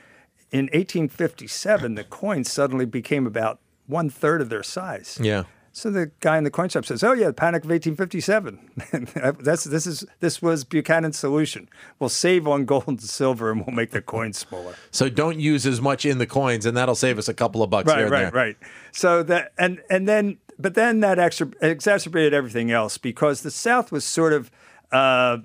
in 0.51 0.65
1857 0.65 1.95
the 1.95 2.03
coins 2.03 2.51
suddenly 2.51 2.85
became 2.85 3.27
about 3.27 3.59
one 3.87 4.09
third 4.09 4.41
of 4.41 4.49
their 4.49 4.63
size. 4.63 5.19
Yeah. 5.21 5.43
So 5.71 5.89
the 5.89 6.11
guy 6.19 6.37
in 6.37 6.43
the 6.43 6.51
coin 6.51 6.69
shop 6.69 6.85
says, 6.85 7.03
"Oh 7.03 7.13
yeah, 7.13 7.27
the 7.27 7.33
Panic 7.33 7.63
of 7.63 7.69
1857. 7.69 9.35
That's 9.39 9.63
this 9.63 9.85
is 9.85 10.03
this 10.19 10.41
was 10.41 10.63
Buchanan's 10.63 11.17
solution. 11.17 11.69
We'll 11.99 12.09
save 12.09 12.47
on 12.47 12.65
gold 12.65 12.85
and 12.87 13.01
silver, 13.01 13.51
and 13.51 13.65
we'll 13.65 13.75
make 13.75 13.91
the 13.91 14.01
coins 14.01 14.37
smaller." 14.37 14.75
So 14.91 15.09
don't 15.09 15.39
use 15.39 15.65
as 15.65 15.79
much 15.79 16.05
in 16.05 16.17
the 16.17 16.25
coins, 16.27 16.65
and 16.65 16.75
that'll 16.75 16.95
save 16.95 17.17
us 17.17 17.29
a 17.29 17.33
couple 17.33 17.61
of 17.63 17.69
bucks 17.69 17.87
right, 17.87 17.97
here 17.97 18.05
and 18.05 18.13
right, 18.13 18.33
right. 18.33 18.57
So 18.91 19.23
that 19.23 19.53
and 19.57 19.81
and 19.89 20.07
then 20.07 20.39
but 20.57 20.73
then 20.73 20.99
that 21.01 21.19
extra 21.19 21.49
exacerbated 21.61 22.33
everything 22.33 22.71
else 22.71 22.97
because 22.97 23.41
the 23.43 23.51
South 23.51 23.91
was 23.91 24.03
sort 24.03 24.33
of 24.33 24.51
uh, 24.91 25.37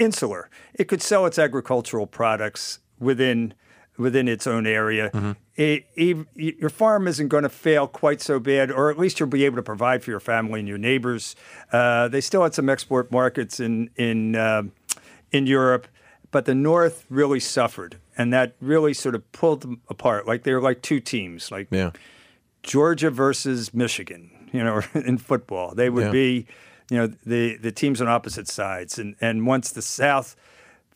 insular. 0.00 0.50
It 0.74 0.88
could 0.88 1.02
sell 1.02 1.26
its 1.26 1.38
agricultural 1.38 2.06
products 2.06 2.80
within 2.98 3.54
within 3.96 4.26
its 4.28 4.46
own 4.46 4.66
area. 4.66 5.10
Mm-hmm. 5.10 5.32
It- 5.56 5.86
ev- 5.96 6.26
your 6.34 6.70
farm 6.70 7.06
isn't 7.06 7.28
going 7.28 7.44
to 7.44 7.48
fail 7.48 7.86
quite 7.86 8.20
so 8.20 8.40
bad, 8.40 8.70
or 8.70 8.90
at 8.90 8.98
least 8.98 9.20
you'll 9.20 9.28
be 9.28 9.44
able 9.44 9.56
to 9.56 9.62
provide 9.62 10.02
for 10.02 10.10
your 10.10 10.20
family 10.20 10.58
and 10.60 10.68
your 10.68 10.78
neighbors. 10.78 11.36
Uh, 11.72 12.08
they 12.08 12.20
still 12.20 12.42
had 12.42 12.54
some 12.54 12.68
export 12.68 13.10
markets 13.12 13.60
in 13.60 13.90
in 13.96 14.34
uh, 14.34 14.62
in 15.30 15.46
Europe, 15.46 15.86
but 16.32 16.44
the 16.44 16.54
North 16.54 17.04
really 17.08 17.38
suffered, 17.40 17.96
and 18.18 18.32
that 18.32 18.56
really 18.60 18.94
sort 18.94 19.14
of 19.14 19.30
pulled 19.32 19.60
them 19.62 19.80
apart. 19.88 20.26
Like 20.26 20.42
they 20.42 20.52
were 20.54 20.60
like 20.60 20.82
two 20.82 20.98
teams, 21.00 21.50
like 21.52 21.68
Yeah. 21.70 21.90
Georgia 22.62 23.10
versus 23.10 23.72
Michigan, 23.74 24.30
you 24.52 24.64
know, 24.64 24.80
in 24.94 25.18
football. 25.18 25.74
They 25.74 25.90
would 25.90 26.06
Yeah. 26.06 26.10
be, 26.12 26.46
you 26.90 26.96
know, 26.98 27.06
the 27.24 27.56
the 27.58 27.70
teams 27.72 28.00
on 28.00 28.08
opposite 28.08 28.48
sides. 28.48 28.98
And 28.98 29.14
and 29.20 29.46
once 29.46 29.70
the 29.70 29.82
South 29.82 30.34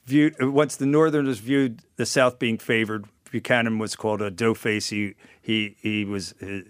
viewed 0.09 0.35
once 0.43 0.77
the 0.77 0.87
Northerners 0.87 1.39
viewed 1.39 1.83
the 1.97 2.07
South 2.07 2.39
being 2.39 2.59
favored. 2.59 3.05
Buchanan 3.31 3.79
was 3.79 3.95
called 3.95 4.23
a 4.23 4.31
doughface. 4.31 4.89
He 4.91 5.15
he 5.41 5.77
he 5.81 6.05
was 6.05 6.35
uh, 6.43 6.61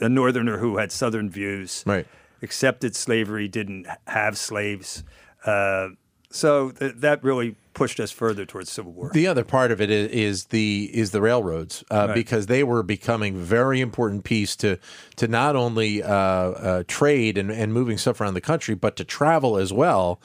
a 0.00 0.08
Northerner 0.08 0.58
who 0.58 0.78
had 0.78 0.90
Southern 0.90 1.30
views. 1.30 1.84
Right. 1.86 2.06
Accepted 2.42 2.96
slavery, 2.96 3.48
didn't 3.48 3.86
have 4.06 4.36
slaves. 4.36 5.04
Uh, 5.46 5.88
so 6.30 6.70
th- 6.70 6.94
that 6.96 7.22
really 7.22 7.54
pushed 7.74 7.98
us 8.00 8.10
further 8.10 8.44
towards 8.46 8.70
civil 8.70 8.92
war. 8.92 9.10
The 9.12 9.26
other 9.26 9.44
part 9.44 9.70
of 9.72 9.80
it 9.80 9.90
is, 9.90 10.10
is 10.10 10.44
the 10.46 10.90
is 10.92 11.10
the 11.10 11.20
railroads 11.20 11.84
uh, 11.90 12.06
Right. 12.08 12.14
because 12.14 12.46
they 12.46 12.62
were 12.64 12.82
becoming 12.82 13.36
very 13.36 13.80
important 13.80 14.24
piece 14.24 14.56
to 14.56 14.78
to 15.16 15.28
not 15.28 15.54
only 15.56 16.02
uh, 16.02 16.08
uh, 16.10 16.84
trade 16.86 17.38
and, 17.38 17.50
and 17.50 17.72
moving 17.72 17.98
stuff 17.98 18.20
around 18.20 18.34
the 18.34 18.40
country, 18.40 18.74
but 18.74 18.96
to 18.96 19.04
travel 19.04 19.56
as 19.56 19.72
well. 19.72 20.20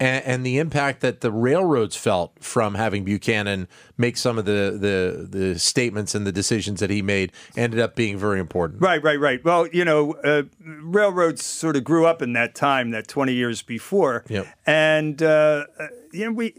And, 0.00 0.24
and 0.24 0.46
the 0.46 0.58
impact 0.58 1.00
that 1.00 1.20
the 1.20 1.30
railroads 1.30 1.96
felt 1.96 2.32
from 2.40 2.74
having 2.74 3.04
Buchanan 3.04 3.68
make 3.96 4.16
some 4.16 4.38
of 4.38 4.44
the, 4.44 4.76
the 4.80 5.26
the 5.38 5.58
statements 5.58 6.14
and 6.14 6.26
the 6.26 6.32
decisions 6.32 6.80
that 6.80 6.90
he 6.90 7.02
made 7.02 7.32
ended 7.56 7.80
up 7.80 7.94
being 7.94 8.18
very 8.18 8.40
important. 8.40 8.82
Right, 8.82 9.02
right, 9.02 9.18
right. 9.18 9.44
Well, 9.44 9.68
you 9.68 9.84
know, 9.84 10.12
uh, 10.24 10.42
railroads 10.60 11.44
sort 11.44 11.76
of 11.76 11.84
grew 11.84 12.06
up 12.06 12.22
in 12.22 12.32
that 12.32 12.54
time, 12.54 12.90
that 12.90 13.08
20 13.08 13.32
years 13.32 13.62
before. 13.62 14.24
Yep. 14.28 14.46
And, 14.66 15.22
uh, 15.22 15.66
you 16.12 16.26
know, 16.26 16.32
we 16.32 16.54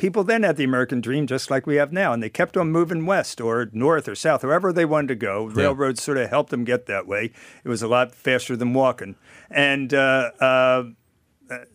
people 0.00 0.24
then 0.24 0.42
had 0.42 0.56
the 0.56 0.64
American 0.64 1.02
dream 1.02 1.26
just 1.26 1.50
like 1.50 1.66
we 1.66 1.76
have 1.76 1.92
now, 1.92 2.14
and 2.14 2.22
they 2.22 2.30
kept 2.30 2.56
on 2.56 2.72
moving 2.72 3.04
west 3.04 3.38
or 3.38 3.68
north 3.72 4.08
or 4.08 4.14
south, 4.14 4.42
wherever 4.42 4.72
they 4.72 4.86
wanted 4.86 5.08
to 5.08 5.14
go. 5.14 5.44
Railroads 5.44 6.02
sort 6.02 6.16
of 6.16 6.30
helped 6.30 6.48
them 6.48 6.64
get 6.64 6.86
that 6.86 7.06
way. 7.06 7.30
It 7.62 7.68
was 7.68 7.82
a 7.82 7.86
lot 7.88 8.14
faster 8.14 8.56
than 8.56 8.72
walking. 8.72 9.16
And 9.50 9.92
uh, 9.92 10.30
uh, 10.40 10.84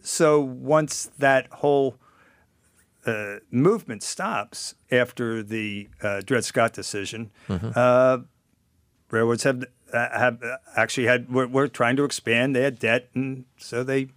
so 0.01 0.39
once 0.39 1.09
that 1.17 1.47
whole 1.51 1.97
uh, 3.05 3.37
movement 3.51 4.03
stops 4.03 4.75
after 4.91 5.43
the 5.43 5.87
uh, 6.01 6.21
Dred 6.21 6.43
Scott 6.45 6.73
decision, 6.73 7.31
uh, 7.49 8.19
railroads 9.11 9.43
have 9.43 9.65
have 9.93 10.41
actually 10.75 11.07
had 11.07 11.31
were, 11.31 11.47
were 11.47 11.67
trying 11.67 11.95
to 11.97 12.03
expand. 12.03 12.55
They 12.55 12.63
had 12.63 12.79
debt, 12.79 13.09
and 13.13 13.45
so 13.57 13.83
they 13.83 14.07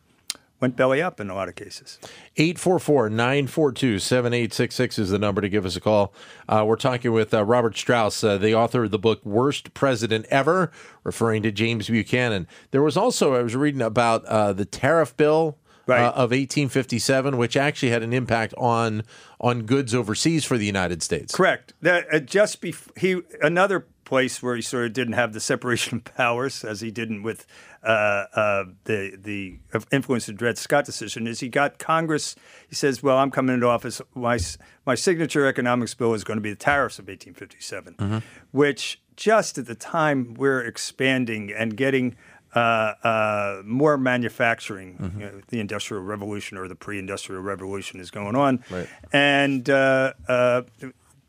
went 0.61 0.77
belly 0.77 1.01
up 1.01 1.21
in 1.21 1.31
a 1.31 1.35
lot 1.35 1.49
of 1.49 1.55
cases. 1.55 1.99
844-942-7866 2.37 4.99
is 4.99 5.11
the 5.11 5.19
number 5.19 5.41
to 5.41 5.49
give 5.49 5.65
us 5.65 5.77
a 5.77 5.81
call. 5.81 6.13
Uh, 6.49 6.65
we're 6.67 6.77
talking 6.77 7.13
with 7.13 7.33
uh, 7.33 7.45
Robert 7.45 7.77
Strauss, 7.77 8.23
uh, 8.25 8.39
the 8.39 8.55
author 8.55 8.85
of 8.85 8.91
the 8.91 8.99
book 8.99 9.25
Worst 9.25 9.73
President 9.75 10.27
Ever, 10.31 10.71
referring 11.05 11.43
to 11.45 11.53
James 11.53 11.89
Buchanan. 11.89 12.47
There 12.71 12.83
was 12.83 12.97
also, 12.97 13.35
I 13.35 13.43
was 13.43 13.55
reading 13.57 13.83
about 13.83 14.25
uh, 14.27 14.53
the 14.53 14.65
tariff 14.65 15.17
bill 15.17 15.59
Right. 15.87 16.03
uh, 16.03 16.09
of 16.11 16.33
1857, 16.33 17.39
which 17.39 17.57
actually 17.57 17.89
had 17.89 18.03
an 18.03 18.13
impact 18.13 18.53
on 18.59 19.05
on 19.41 19.63
goods 19.63 19.95
overseas 19.95 20.45
for 20.45 20.59
the 20.59 20.67
United 20.67 21.03
States. 21.03 21.35
Correct. 21.35 21.73
That 21.81 22.07
uh, 22.13 22.19
just 22.19 22.61
bef- 22.61 22.95
he 22.99 23.23
another 23.41 23.87
place 24.09 24.43
where 24.43 24.57
he 24.57 24.63
sort 24.63 24.87
of 24.87 24.93
didn't 24.95 25.13
have 25.13 25.33
the 25.33 25.41
separation 25.41 25.99
of 25.99 26.05
powers 26.17 26.65
as 26.65 26.81
he 26.81 26.91
didn't 26.91 27.23
with 27.23 27.47
uh, 27.83 27.87
uh, 28.35 28.65
the 28.85 29.17
the 29.23 29.59
influence 29.93 30.29
of 30.29 30.35
the 30.35 30.39
Dred 30.39 30.57
Scott 30.59 30.85
decision 30.87 31.27
is 31.27 31.41
he 31.41 31.49
got 31.49 31.79
Congress. 31.79 32.35
He 32.69 32.75
says, 32.75 33.03
"Well, 33.03 33.19
I'm 33.19 33.31
coming 33.31 33.55
into 33.55 33.67
office. 33.69 34.01
My 34.15 34.39
my 34.87 34.95
signature 34.95 35.47
economics 35.47 35.95
bill 35.95 36.15
is 36.15 36.25
going 36.25 36.39
to 36.39 36.43
be 36.43 36.51
the 36.51 36.57
tariffs 36.57 36.99
of 36.99 37.07
1857," 37.07 38.23
which 38.51 39.01
just 39.17 39.59
at 39.59 39.67
the 39.67 39.75
time 39.75 40.35
we're 40.35 40.63
expanding 40.63 41.53
and 41.53 41.77
getting. 41.77 42.17
Uh, 42.55 42.95
uh, 43.05 43.63
more 43.63 43.99
manufacturing, 43.99 45.13
you 45.19 45.25
know, 45.27 45.41
the 45.49 45.61
Industrial 45.61 46.03
Revolution 46.03 46.57
or 46.57 46.67
the 46.67 46.75
pre-Industrial 46.75 47.43
Revolution 47.43 48.01
is 48.01 48.11
going 48.11 48.35
on, 48.35 48.65
Right. 48.71 48.89
and 49.13 49.69
uh, 49.69 50.15
uh, 50.29 50.63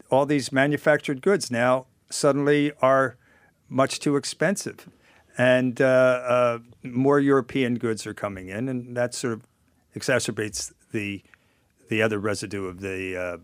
all 0.10 0.26
these 0.26 0.54
manufactured 0.54 1.22
goods 1.22 1.52
now 1.52 1.88
suddenly 2.10 2.72
are 2.82 3.18
much 3.68 4.00
too 4.00 4.16
expensive, 4.16 4.90
and 5.38 5.82
uh, 5.82 5.86
uh, 5.86 6.60
more 6.84 7.20
European 7.20 7.76
goods 7.76 8.06
are 8.08 8.14
coming 8.14 8.50
in, 8.50 8.68
and 8.70 8.96
that 8.98 9.14
sort 9.14 9.34
of 9.34 9.42
exacerbates 9.96 10.72
the 10.92 11.22
the 11.90 12.02
other 12.02 12.20
residue 12.20 12.66
of 12.66 12.82
the 12.82 13.18
uh, 13.18 13.38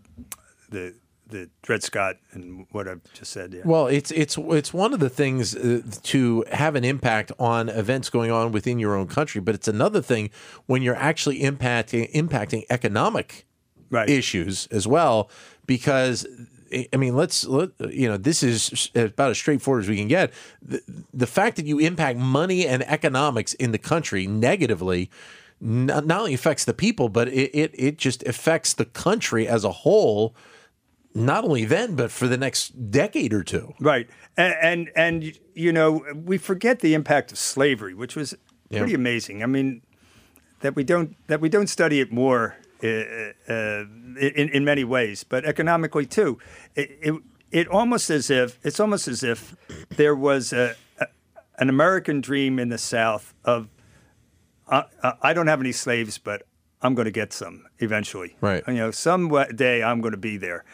the 0.70 0.94
the 1.28 1.50
Dred 1.62 1.82
Scott 1.82 2.16
and 2.32 2.66
what 2.70 2.86
I've 2.86 3.00
just 3.12 3.32
said. 3.32 3.52
Yeah. 3.52 3.62
Well, 3.64 3.88
it's 3.88 4.10
it's 4.12 4.38
it's 4.38 4.72
one 4.72 4.92
of 4.94 5.00
the 5.00 5.08
things 5.10 5.54
uh, 5.56 5.82
to 6.04 6.44
have 6.52 6.76
an 6.76 6.84
impact 6.84 7.32
on 7.38 7.68
events 7.68 8.10
going 8.10 8.30
on 8.30 8.52
within 8.52 8.78
your 8.78 8.94
own 8.96 9.08
country, 9.08 9.40
but 9.40 9.54
it's 9.54 9.68
another 9.68 10.00
thing 10.00 10.30
when 10.66 10.82
you're 10.82 10.94
actually 10.96 11.40
impacting 11.40 12.12
impacting 12.12 12.64
economic 12.70 13.44
Right. 13.88 14.10
issues 14.10 14.66
as 14.72 14.86
well. 14.88 15.30
Because 15.66 16.26
I 16.72 16.88
I 16.92 16.96
mean, 16.96 17.16
let's 17.16 17.44
let 17.46 17.70
you 17.92 18.08
know 18.08 18.16
this 18.16 18.42
is 18.42 18.90
about 18.94 19.30
as 19.30 19.38
straightforward 19.38 19.84
as 19.84 19.88
we 19.88 19.96
can 19.96 20.08
get. 20.08 20.32
The, 20.62 20.82
the 21.12 21.26
fact 21.26 21.56
that 21.56 21.66
you 21.66 21.78
impact 21.78 22.18
money 22.18 22.66
and 22.66 22.82
economics 22.84 23.54
in 23.54 23.72
the 23.72 23.78
country 23.78 24.26
negatively. 24.26 25.10
Not, 25.58 26.04
not 26.04 26.20
only 26.20 26.34
affects 26.34 26.66
the 26.66 26.74
people, 26.74 27.08
but 27.08 27.28
it, 27.28 27.50
it 27.54 27.70
it 27.74 27.96
just 27.96 28.22
affects 28.24 28.74
the 28.74 28.84
country 28.84 29.48
as 29.48 29.64
a 29.64 29.72
whole. 29.72 30.34
Not 31.14 31.44
only 31.44 31.64
then, 31.64 31.96
but 31.96 32.10
for 32.10 32.28
the 32.28 32.36
next 32.36 32.90
decade 32.90 33.32
or 33.32 33.42
two. 33.42 33.72
Right, 33.80 34.06
and, 34.36 34.54
and 34.60 34.90
and 34.94 35.38
you 35.54 35.72
know 35.72 36.04
we 36.14 36.36
forget 36.36 36.80
the 36.80 36.92
impact 36.92 37.32
of 37.32 37.38
slavery, 37.38 37.94
which 37.94 38.14
was 38.14 38.36
pretty 38.70 38.92
amazing. 38.92 39.42
I 39.42 39.46
mean, 39.46 39.80
that 40.60 40.76
we 40.76 40.84
don't 40.84 41.16
that 41.28 41.40
we 41.40 41.48
don't 41.48 41.68
study 41.68 42.00
it 42.00 42.12
more 42.12 42.56
in 42.86 44.48
in 44.52 44.64
many 44.64 44.84
ways, 44.84 45.24
but 45.24 45.44
economically 45.44 46.06
too. 46.06 46.38
It, 46.74 46.98
it 47.02 47.14
it 47.50 47.68
almost 47.68 48.10
as 48.10 48.30
if 48.30 48.58
it's 48.64 48.80
almost 48.80 49.08
as 49.08 49.22
if 49.22 49.54
there 49.96 50.14
was 50.14 50.52
a, 50.52 50.74
a 51.00 51.06
an 51.58 51.68
American 51.68 52.20
dream 52.20 52.58
in 52.58 52.68
the 52.68 52.78
South 52.78 53.34
of 53.44 53.68
uh, 54.68 54.82
uh, 55.02 55.12
I 55.22 55.32
don't 55.32 55.46
have 55.46 55.60
any 55.60 55.72
slaves, 55.72 56.18
but 56.18 56.42
I'm 56.82 56.94
going 56.94 57.06
to 57.06 57.12
get 57.20 57.32
some 57.32 57.64
eventually. 57.78 58.36
Right. 58.40 58.62
You 58.66 58.74
know, 58.74 58.90
some 58.90 59.28
day 59.54 59.82
I'm 59.82 60.00
going 60.00 60.12
to 60.14 60.18
be 60.18 60.36
there, 60.36 60.64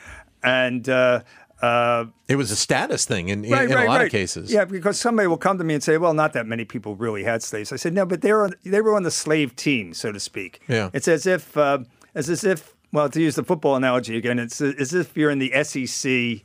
and. 0.43 0.89
Uh, 0.89 1.21
uh, 1.63 2.07
It 2.27 2.35
was 2.35 2.51
a 2.51 2.57
status 2.57 3.05
thing 3.05 3.29
in, 3.29 3.45
in, 3.45 3.53
in 3.53 3.71
a 3.73 3.85
lot 3.85 4.05
of 4.05 4.11
cases. 4.11 4.53
yeah, 4.53 4.65
because 4.65 4.99
somebody 4.99 5.29
will 5.29 5.39
come 5.39 5.59
to 5.59 5.65
me 5.65 5.75
and 5.75 5.83
say, 5.83 5.97
"Well, 5.97 6.13
not 6.13 6.33
that 6.33 6.45
many 6.45 6.65
people 6.65 6.97
really 6.97 7.23
had 7.23 7.41
slaves." 7.41 7.73
I 7.73 7.77
said, 7.77 7.95
"No, 7.95 8.05
but 8.05 8.21
they 8.21 8.33
were 8.33 8.45
on, 8.47 8.55
they 8.65 8.81
were 8.81 8.97
on 8.97 9.05
the 9.05 9.13
slave 9.13 9.55
team, 9.55 9.95
so 9.95 10.11
to 10.11 10.19
speak." 10.19 10.61
Yeah. 10.69 10.91
it's 10.93 11.07
as 11.07 11.25
if 11.25 11.57
uh, 11.57 11.79
it's 12.15 12.29
as 12.29 12.45
if 12.45 12.75
well, 12.93 13.09
to 13.09 13.21
use 13.23 13.37
the 13.37 13.45
football 13.45 13.75
analogy 13.75 14.17
again, 14.19 14.39
it's 14.39 14.61
as 14.61 14.93
if 14.93 15.17
you're 15.17 15.31
in 15.31 15.39
the 15.39 15.53
SEC 15.65 16.45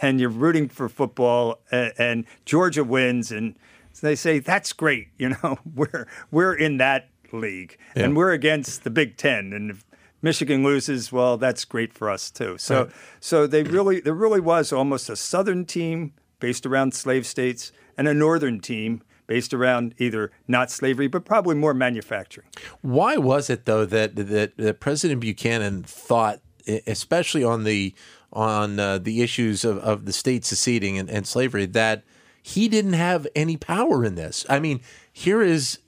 and 0.00 0.18
you're 0.20 0.30
rooting 0.30 0.68
for 0.68 0.88
football, 0.88 1.58
and, 1.70 1.92
and 1.98 2.24
Georgia 2.46 2.82
wins, 2.84 3.30
and 3.30 3.56
they 4.00 4.14
say 4.14 4.38
that's 4.38 4.72
great. 4.72 5.08
You 5.18 5.30
know, 5.30 5.58
we're 5.74 6.06
we're 6.30 6.54
in 6.54 6.78
that 6.78 7.08
league, 7.32 7.76
and 7.94 8.16
we're 8.16 8.32
against 8.32 8.84
the 8.84 8.90
Big 8.90 9.16
Ten, 9.16 9.52
and 9.52 9.70
if 9.70 9.84
Michigan 10.22 10.62
loses, 10.62 11.10
well, 11.12 11.36
that's 11.36 11.64
great 11.64 11.92
for 11.92 12.08
us 12.08 12.30
too. 12.30 12.56
So, 12.58 12.84
Right. 12.84 12.92
so 13.20 13.46
they 13.46 13.64
really, 13.64 14.00
there 14.00 14.14
really 14.14 14.40
was 14.40 14.72
almost 14.72 15.10
a 15.10 15.16
Southern 15.16 15.64
team 15.64 16.12
based 16.38 16.64
around 16.64 16.94
slave 16.94 17.26
states 17.26 17.72
and 17.98 18.06
a 18.06 18.14
Northern 18.14 18.60
team 18.60 19.02
based 19.32 19.54
around 19.54 19.94
either 19.96 20.30
not 20.46 20.70
slavery, 20.70 21.08
but 21.08 21.24
probably 21.24 21.54
more 21.54 21.72
manufacturing. 21.72 22.46
Why 22.82 23.16
was 23.16 23.48
it 23.48 23.64
though 23.64 23.86
that 23.86 24.14
that, 24.16 24.58
that 24.58 24.80
President 24.80 25.22
Buchanan 25.22 25.84
thought, 25.84 26.40
especially 26.86 27.42
on 27.42 27.64
the 27.64 27.94
on 28.30 28.78
uh, 28.78 28.98
the 28.98 29.22
issues 29.22 29.64
of, 29.64 29.78
of 29.78 30.04
the 30.04 30.12
state 30.12 30.44
seceding 30.44 30.98
and, 30.98 31.08
and 31.08 31.26
slavery, 31.26 31.64
that 31.64 32.02
he 32.42 32.68
didn't 32.68 32.92
have 32.92 33.26
any 33.34 33.56
power 33.56 34.04
in 34.04 34.16
this? 34.16 34.44
I 34.50 34.58
mean, 34.58 34.80
here 35.10 35.40
is 35.40 35.78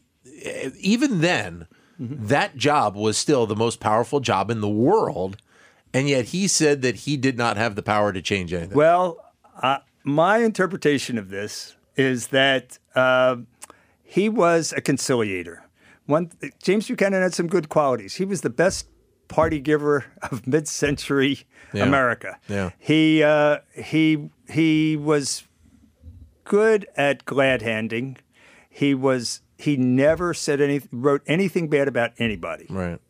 even 0.78 1.20
then 1.20 1.66
that 1.98 2.56
job 2.56 2.96
was 2.96 3.18
still 3.18 3.44
the 3.46 3.54
most 3.54 3.78
powerful 3.78 4.20
job 4.20 4.50
in 4.50 4.62
the 4.62 4.70
world, 4.88 5.36
and 5.92 6.08
yet 6.08 6.26
he 6.26 6.48
said 6.48 6.80
that 6.80 6.96
he 6.96 7.18
did 7.18 7.36
not 7.36 7.58
have 7.58 7.74
the 7.76 7.82
power 7.82 8.10
to 8.10 8.22
change 8.22 8.54
anything. 8.54 8.76
Well, 8.76 9.18
uh, 9.62 9.80
my 10.02 10.38
interpretation 10.38 11.18
of 11.18 11.28
this 11.28 11.76
is 11.96 12.28
that 12.28 12.78
uh, 12.94 13.36
he 14.02 14.28
was 14.28 14.72
a 14.76 14.80
conciliator. 14.80 15.62
One, 16.06 16.30
James 16.62 16.86
Buchanan 16.86 17.22
had 17.22 17.32
some 17.34 17.46
good 17.46 17.68
qualities. 17.68 18.16
He 18.16 18.24
was 18.24 18.42
the 18.42 18.50
best 18.50 18.88
party 19.28 19.58
giver 19.60 20.04
of 20.30 20.46
mid-century 20.46 21.40
Yeah. 21.72 21.84
America. 21.84 22.38
Yeah. 22.48 22.70
He 22.78 23.22
uh, 23.22 23.58
he 23.74 24.28
he 24.48 24.96
was 24.96 25.44
good 26.44 26.86
at 26.96 27.24
glad 27.24 27.62
handing. 27.62 28.18
He 28.68 28.94
was 28.94 29.40
he 29.56 29.76
never 29.76 30.34
said 30.34 30.60
any 30.60 30.82
wrote 30.92 31.22
anything 31.26 31.68
bad 31.68 31.88
about 31.88 32.12
anybody. 32.18 32.66
right. 32.68 33.00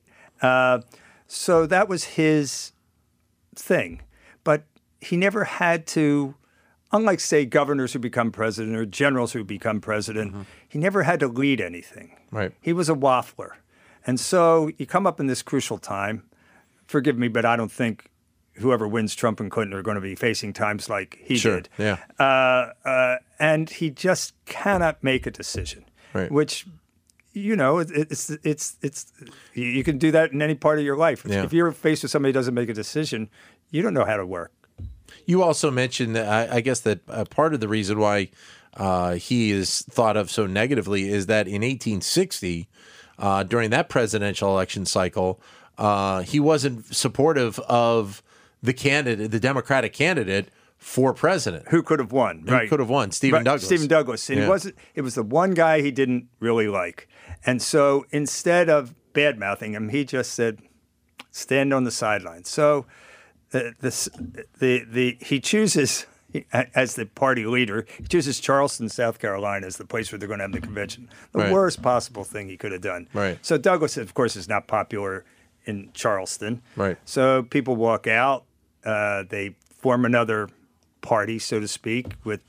Uh, 0.40 0.80
so 1.26 1.66
that 1.66 1.88
was 1.88 2.04
his 2.04 2.72
thing. 3.56 4.02
But 4.44 4.64
he 5.00 5.16
never 5.16 5.44
had 5.44 5.86
to, 5.88 6.34
unlike, 6.94 7.20
say, 7.20 7.44
governors 7.44 7.92
who 7.92 7.98
become 7.98 8.30
president 8.32 8.76
or 8.76 8.86
generals 8.86 9.32
who 9.32 9.44
become 9.44 9.80
president, 9.80 10.46
he 10.68 10.78
never 10.78 11.02
had 11.02 11.20
to 11.20 11.28
lead 11.28 11.60
anything. 11.60 12.16
Right. 12.30 12.52
He 12.60 12.72
was 12.72 12.88
a 12.88 12.94
waffler. 12.94 13.50
And 14.06 14.18
so 14.18 14.70
you 14.78 14.86
come 14.86 15.06
up 15.06 15.20
in 15.20 15.26
this 15.26 15.42
crucial 15.42 15.78
time 15.78 16.22
forgive 16.86 17.16
me, 17.18 17.28
but 17.28 17.44
I 17.46 17.56
don't 17.56 17.72
think 17.72 18.10
whoever 18.56 18.86
wins 18.86 19.14
Trump 19.14 19.40
and 19.40 19.50
Clinton 19.50 19.76
are 19.76 19.82
going 19.82 19.94
to 19.96 20.00
be 20.02 20.14
facing 20.14 20.52
times 20.52 20.88
like 20.88 21.18
he 21.22 21.36
Sure, 21.36 21.56
did. 21.62 21.68
yeah. 21.78 21.96
Uh, 22.18 22.72
uh, 22.88 23.16
and 23.38 23.68
he 23.70 23.90
just 23.90 24.34
cannot 24.44 25.02
make 25.02 25.26
a 25.26 25.30
decision, 25.30 25.84
Right. 26.12 26.30
which 26.30 26.66
you 27.32 27.56
know 27.56 27.78
it, 27.78 27.90
it's 27.90 28.30
it's 28.44 28.76
it's 28.82 29.12
you 29.54 29.64
you 29.64 29.82
can 29.82 29.98
do 29.98 30.10
that 30.12 30.30
in 30.32 30.40
any 30.42 30.54
part 30.54 30.78
of 30.78 30.84
your 30.84 30.96
life. 30.96 31.24
Yeah. 31.26 31.42
If 31.42 31.52
you're 31.52 31.72
faced 31.72 32.02
with 32.04 32.12
somebody 32.12 32.28
who 32.30 32.34
doesn't 32.34 32.54
make 32.54 32.68
a 32.68 32.74
decision, 32.74 33.28
you 33.70 33.82
don't 33.82 33.94
know 33.94 34.04
how 34.04 34.18
to 34.18 34.26
work. 34.26 34.52
You 35.26 35.42
also 35.42 35.71
mentioned 35.71 36.16
that 36.16 36.28
I, 36.28 36.56
I 36.56 36.61
guess 36.61 36.80
that 36.80 37.00
uh, 37.09 37.25
part 37.25 37.54
of 37.54 37.61
the 37.61 37.68
reason 37.68 37.99
why 37.99 38.30
uh, 38.76 39.14
he 39.14 39.50
is 39.50 39.83
thought 39.83 40.16
of 40.16 40.30
so 40.30 40.47
negatively 40.47 41.09
is 41.09 41.26
that 41.26 41.47
in 41.47 41.62
1860, 41.62 42.68
uh, 43.18 43.42
during 43.44 43.71
that 43.71 43.88
presidential 43.88 44.50
election 44.50 44.85
cycle, 44.85 45.40
uh, 45.78 46.23
he 46.23 46.40
wasn't 46.40 46.94
supportive 46.94 47.59
of 47.61 48.23
the 48.62 48.73
candidate, 48.73 49.30
the 49.30 49.40
Democratic 49.40 49.92
candidate 49.92 50.49
for 50.78 51.14
president. 51.14 51.68
Who 51.68 51.83
could 51.83 51.99
have 51.99 52.12
won? 52.12 52.44
Right. 52.47 52.68
could 52.68 52.80
have 52.80 52.90
won? 52.90 53.11
Stephen 53.11 53.38
Right, 53.38 53.44
Douglas. 53.44 53.66
Stephen 53.66 53.87
Douglas. 53.87 54.28
And 54.28 54.38
Yeah. 54.38 54.44
he 54.44 54.50
wasn't. 54.50 54.75
It 54.94 55.00
was 55.02 55.14
the 55.14 55.23
one 55.23 55.52
guy 55.52 55.80
he 55.80 55.90
didn't 55.90 56.28
really 56.40 56.68
like, 56.68 57.09
and 57.47 57.62
so 57.62 58.04
instead 58.11 58.68
of 58.68 58.94
bad 59.12 59.38
mouthing 59.38 59.73
him, 59.75 59.88
he 59.90 60.04
just 60.04 60.35
said, 60.35 60.59
"Stand 61.30 61.73
on 61.73 61.85
the 61.85 61.90
sidelines." 61.90 62.49
So, 62.50 62.87
this 63.80 64.08
the 64.58 64.84
the 64.88 65.16
he 65.20 65.40
chooses. 65.40 66.06
As 66.52 66.96
the 66.96 67.06
party 67.06 67.46
leader, 67.46 67.87
he 67.96 68.02
chooses 68.08 68.40
Charleston, 68.40 68.88
South 68.88 69.20
Carolina, 69.20 69.68
as 69.68 69.76
the 69.76 69.84
place 69.84 70.11
where 70.11 70.18
they're 70.18 70.26
going 70.26 70.40
to 70.40 70.44
have 70.44 70.50
the 70.50 70.61
convention. 70.61 71.08
The 71.30 71.38
Right. 71.38 71.52
worst 71.52 71.80
possible 71.80 72.25
thing 72.25 72.49
he 72.49 72.56
could 72.56 72.73
have 72.73 72.80
done. 72.80 73.06
Right. 73.14 73.38
So 73.40 73.56
Douglas, 73.56 73.96
of 73.96 74.14
course, 74.14 74.34
is 74.34 74.49
not 74.49 74.66
popular 74.66 75.25
in 75.64 75.90
Charleston. 75.94 76.61
Right. 76.75 76.96
So 77.04 77.44
people 77.44 77.76
walk 77.76 78.08
out. 78.08 78.46
Uh, 78.84 79.23
they 79.28 79.54
form 79.70 80.04
another 80.04 80.49
party, 81.02 81.38
so 81.38 81.61
to 81.61 81.68
speak, 81.68 82.14
with 82.25 82.40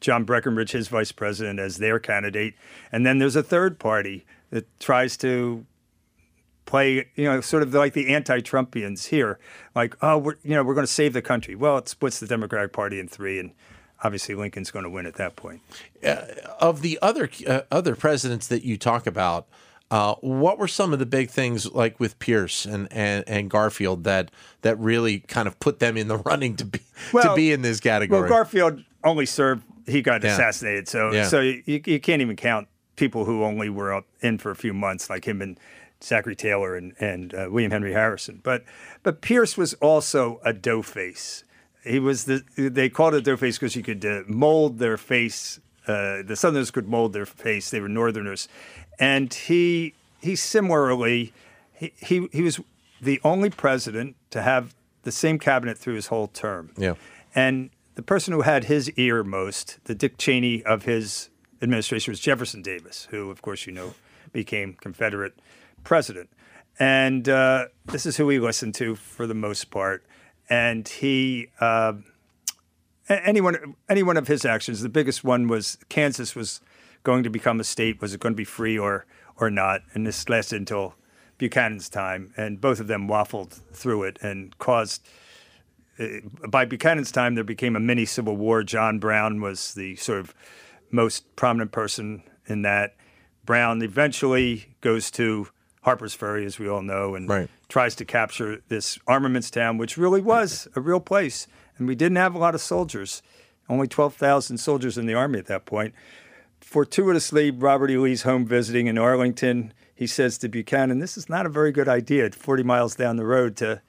John 0.00 0.24
Breckinridge, 0.24 0.72
his 0.72 0.88
vice 0.88 1.12
president, 1.12 1.60
as 1.60 1.76
their 1.76 2.00
candidate. 2.00 2.54
And 2.90 3.06
then 3.06 3.18
there's 3.18 3.36
a 3.36 3.44
third 3.44 3.78
party 3.78 4.26
that 4.50 4.66
tries 4.80 5.16
to 5.18 5.64
play, 6.68 7.08
you 7.14 7.24
know, 7.24 7.40
sort 7.40 7.62
of 7.62 7.72
like 7.72 7.94
the 7.94 8.14
anti-Trumpians 8.14 9.06
here, 9.06 9.38
like, 9.74 9.96
oh, 10.02 10.18
we're, 10.18 10.34
you 10.44 10.54
know, 10.54 10.62
we're 10.62 10.74
going 10.74 10.86
to 10.86 10.92
save 10.92 11.14
the 11.14 11.22
country. 11.22 11.54
Well, 11.54 11.78
it 11.78 11.88
splits 11.88 12.20
the 12.20 12.26
Democratic 12.26 12.74
Party 12.74 13.00
in 13.00 13.08
three, 13.08 13.38
and 13.40 13.52
obviously 14.04 14.34
Lincoln's 14.34 14.70
going 14.70 14.82
to 14.84 14.90
win 14.90 15.06
at 15.06 15.14
that 15.14 15.34
point. 15.34 15.62
of 16.60 16.82
the 16.82 16.98
other 17.00 17.30
uh, 17.46 17.62
other 17.70 17.96
presidents 17.96 18.46
that 18.48 18.64
you 18.64 18.76
talk 18.76 19.06
about, 19.06 19.46
uh, 19.90 20.14
what 20.20 20.58
were 20.58 20.68
some 20.68 20.92
of 20.92 20.98
the 20.98 21.06
big 21.06 21.30
things 21.30 21.72
like 21.72 21.98
with 21.98 22.18
Pierce 22.18 22.66
and, 22.66 22.86
and, 22.92 23.24
and 23.26 23.48
Garfield 23.48 24.04
that 24.04 24.30
that 24.60 24.78
really 24.78 25.20
kind 25.20 25.48
of 25.48 25.58
put 25.60 25.78
them 25.78 25.96
in 25.96 26.08
the 26.08 26.16
running 26.30 26.54
to 26.56 26.66
be 26.66 26.80
to 27.12 27.32
be 27.34 27.50
in 27.50 27.62
this 27.62 27.80
category? 27.80 28.20
Well, 28.20 28.28
Garfield 28.28 28.84
only 29.04 29.24
served; 29.24 29.64
he 29.86 30.02
got 30.02 30.22
Yeah. 30.22 30.32
assassinated, 30.32 30.86
so 30.86 31.12
Yeah. 31.12 31.24
so 31.28 31.40
you, 31.40 31.62
you 31.64 31.98
can't 31.98 32.20
even 32.20 32.36
count 32.36 32.68
people 32.96 33.24
who 33.24 33.42
only 33.42 33.70
were 33.70 33.94
up 33.94 34.04
in 34.20 34.36
for 34.36 34.50
a 34.50 34.56
few 34.56 34.74
months, 34.74 35.08
like 35.08 35.24
him 35.26 35.40
and 35.40 35.58
Zachary 36.02 36.36
Taylor 36.36 36.76
and 36.76 36.94
and 37.00 37.34
uh, 37.34 37.48
William 37.50 37.72
Henry 37.72 37.92
Harrison. 37.92 38.40
But 38.42 38.64
but 39.02 39.20
Pierce 39.20 39.56
was 39.56 39.74
also 39.74 40.40
a 40.44 40.52
dough 40.52 40.82
face. 40.82 41.44
He 41.84 41.98
was 41.98 42.24
the 42.24 42.44
they 42.56 42.88
called 42.88 43.14
it 43.14 43.24
dough 43.24 43.36
face 43.36 43.58
because 43.58 43.76
you 43.76 43.82
could 43.82 44.04
uh, 44.04 44.22
mold 44.26 44.78
their 44.78 44.96
face. 44.96 45.60
Uh, 45.86 46.22
the 46.22 46.36
Southerners 46.36 46.70
could 46.70 46.88
mold 46.88 47.12
their 47.14 47.26
face. 47.26 47.70
They 47.70 47.80
were 47.80 47.88
Northerners, 47.88 48.48
and 48.98 49.32
he 49.32 49.94
he 50.20 50.36
similarly 50.36 51.32
he, 51.72 51.92
he 51.96 52.28
he 52.32 52.42
was 52.42 52.60
the 53.00 53.20
only 53.24 53.50
president 53.50 54.16
to 54.30 54.42
have 54.42 54.74
the 55.02 55.12
same 55.12 55.38
cabinet 55.38 55.78
through 55.78 55.94
his 55.94 56.08
whole 56.08 56.28
term. 56.28 56.70
Yeah. 56.76 56.94
And 57.34 57.70
the 57.94 58.02
person 58.02 58.34
who 58.34 58.42
had 58.42 58.64
his 58.64 58.90
ear 58.92 59.24
most, 59.24 59.78
the 59.84 59.94
Dick 59.94 60.18
Cheney 60.18 60.62
of 60.64 60.84
his 60.84 61.30
administration, 61.62 62.12
was 62.12 62.20
Jefferson 62.20 62.62
Davis, 62.62 63.08
who, 63.10 63.30
of 63.30 63.42
course, 63.42 63.66
you 63.66 63.72
know, 63.72 63.94
became 64.32 64.74
Confederate 64.74 65.38
president. 65.84 66.30
And 66.78 67.28
uh, 67.28 67.66
this 67.86 68.06
is 68.06 68.16
who 68.16 68.28
he 68.28 68.38
listened 68.38 68.74
to 68.76 68.94
for 68.94 69.26
the 69.26 69.34
most 69.34 69.70
part. 69.70 70.04
And 70.48 70.86
he, 70.88 71.48
uh, 71.60 71.94
a- 73.08 73.26
anyone, 73.26 73.74
any 73.88 74.02
one 74.02 74.16
of 74.16 74.28
his 74.28 74.44
actions, 74.44 74.80
the 74.80 74.88
biggest 74.88 75.24
one 75.24 75.48
was 75.48 75.78
Kansas 75.88 76.34
was 76.34 76.60
going 77.02 77.22
to 77.24 77.30
become 77.30 77.60
a 77.60 77.64
state. 77.64 78.00
Was 78.00 78.14
it 78.14 78.20
going 78.20 78.34
to 78.34 78.36
be 78.36 78.44
free 78.44 78.78
or 78.78 79.06
or 79.36 79.50
not? 79.50 79.82
And 79.94 80.06
this 80.06 80.28
lasted 80.28 80.56
until 80.56 80.94
Buchanan's 81.38 81.88
time, 81.88 82.32
and 82.36 82.60
both 82.60 82.80
of 82.80 82.86
them 82.86 83.06
waffled 83.06 83.60
through 83.72 84.04
it 84.04 84.18
and 84.20 84.56
caused 84.58 85.06
by 86.48 86.64
Buchanan's 86.64 87.10
time, 87.10 87.34
there 87.34 87.44
became 87.44 87.74
a 87.74 87.80
mini 87.80 88.04
civil 88.04 88.36
war. 88.36 88.62
John 88.62 88.98
Brown 88.98 89.40
was 89.40 89.74
the 89.74 89.96
sort 89.96 90.20
of 90.20 90.34
most 90.90 91.34
prominent 91.36 91.72
person 91.72 92.22
in 92.46 92.62
that. 92.62 92.94
Brown 93.44 93.82
eventually 93.82 94.76
goes 94.80 95.10
to 95.12 95.48
Harper's 95.82 96.14
Ferry, 96.14 96.44
as 96.44 96.58
we 96.58 96.68
all 96.68 96.82
know, 96.82 97.14
and 97.14 97.28
Right. 97.28 97.48
tries 97.68 97.94
to 97.96 98.04
capture 98.04 98.60
this 98.68 98.98
armaments 99.06 99.50
town, 99.50 99.78
which 99.78 99.96
really 99.96 100.20
was 100.20 100.68
a 100.74 100.80
real 100.80 101.00
place. 101.00 101.46
And 101.78 101.86
we 101.86 101.94
didn't 101.94 102.16
have 102.16 102.34
a 102.34 102.38
lot 102.38 102.54
of 102.54 102.60
soldiers, 102.60 103.22
only 103.68 103.86
12,000 103.86 104.58
soldiers 104.58 104.98
in 104.98 105.06
the 105.06 105.14
army 105.14 105.38
at 105.38 105.46
that 105.46 105.64
point. 105.66 105.94
Fortuitously, 106.60 107.50
Robert 107.50 107.90
E. 107.90 107.96
Lee's 107.96 108.22
home 108.22 108.44
visiting 108.44 108.86
in 108.88 108.98
Arlington, 108.98 109.72
he 109.94 110.06
says 110.06 110.38
to 110.38 110.48
Buchanan, 110.48 110.98
This 110.98 111.16
is 111.16 111.28
not 111.28 111.46
a 111.46 111.48
very 111.48 111.72
good 111.72 111.88
idea, 111.88 112.30
40 112.30 112.62
miles 112.62 112.94
down 112.94 113.16
the 113.16 113.24
road, 113.24 113.56
to 113.58 113.80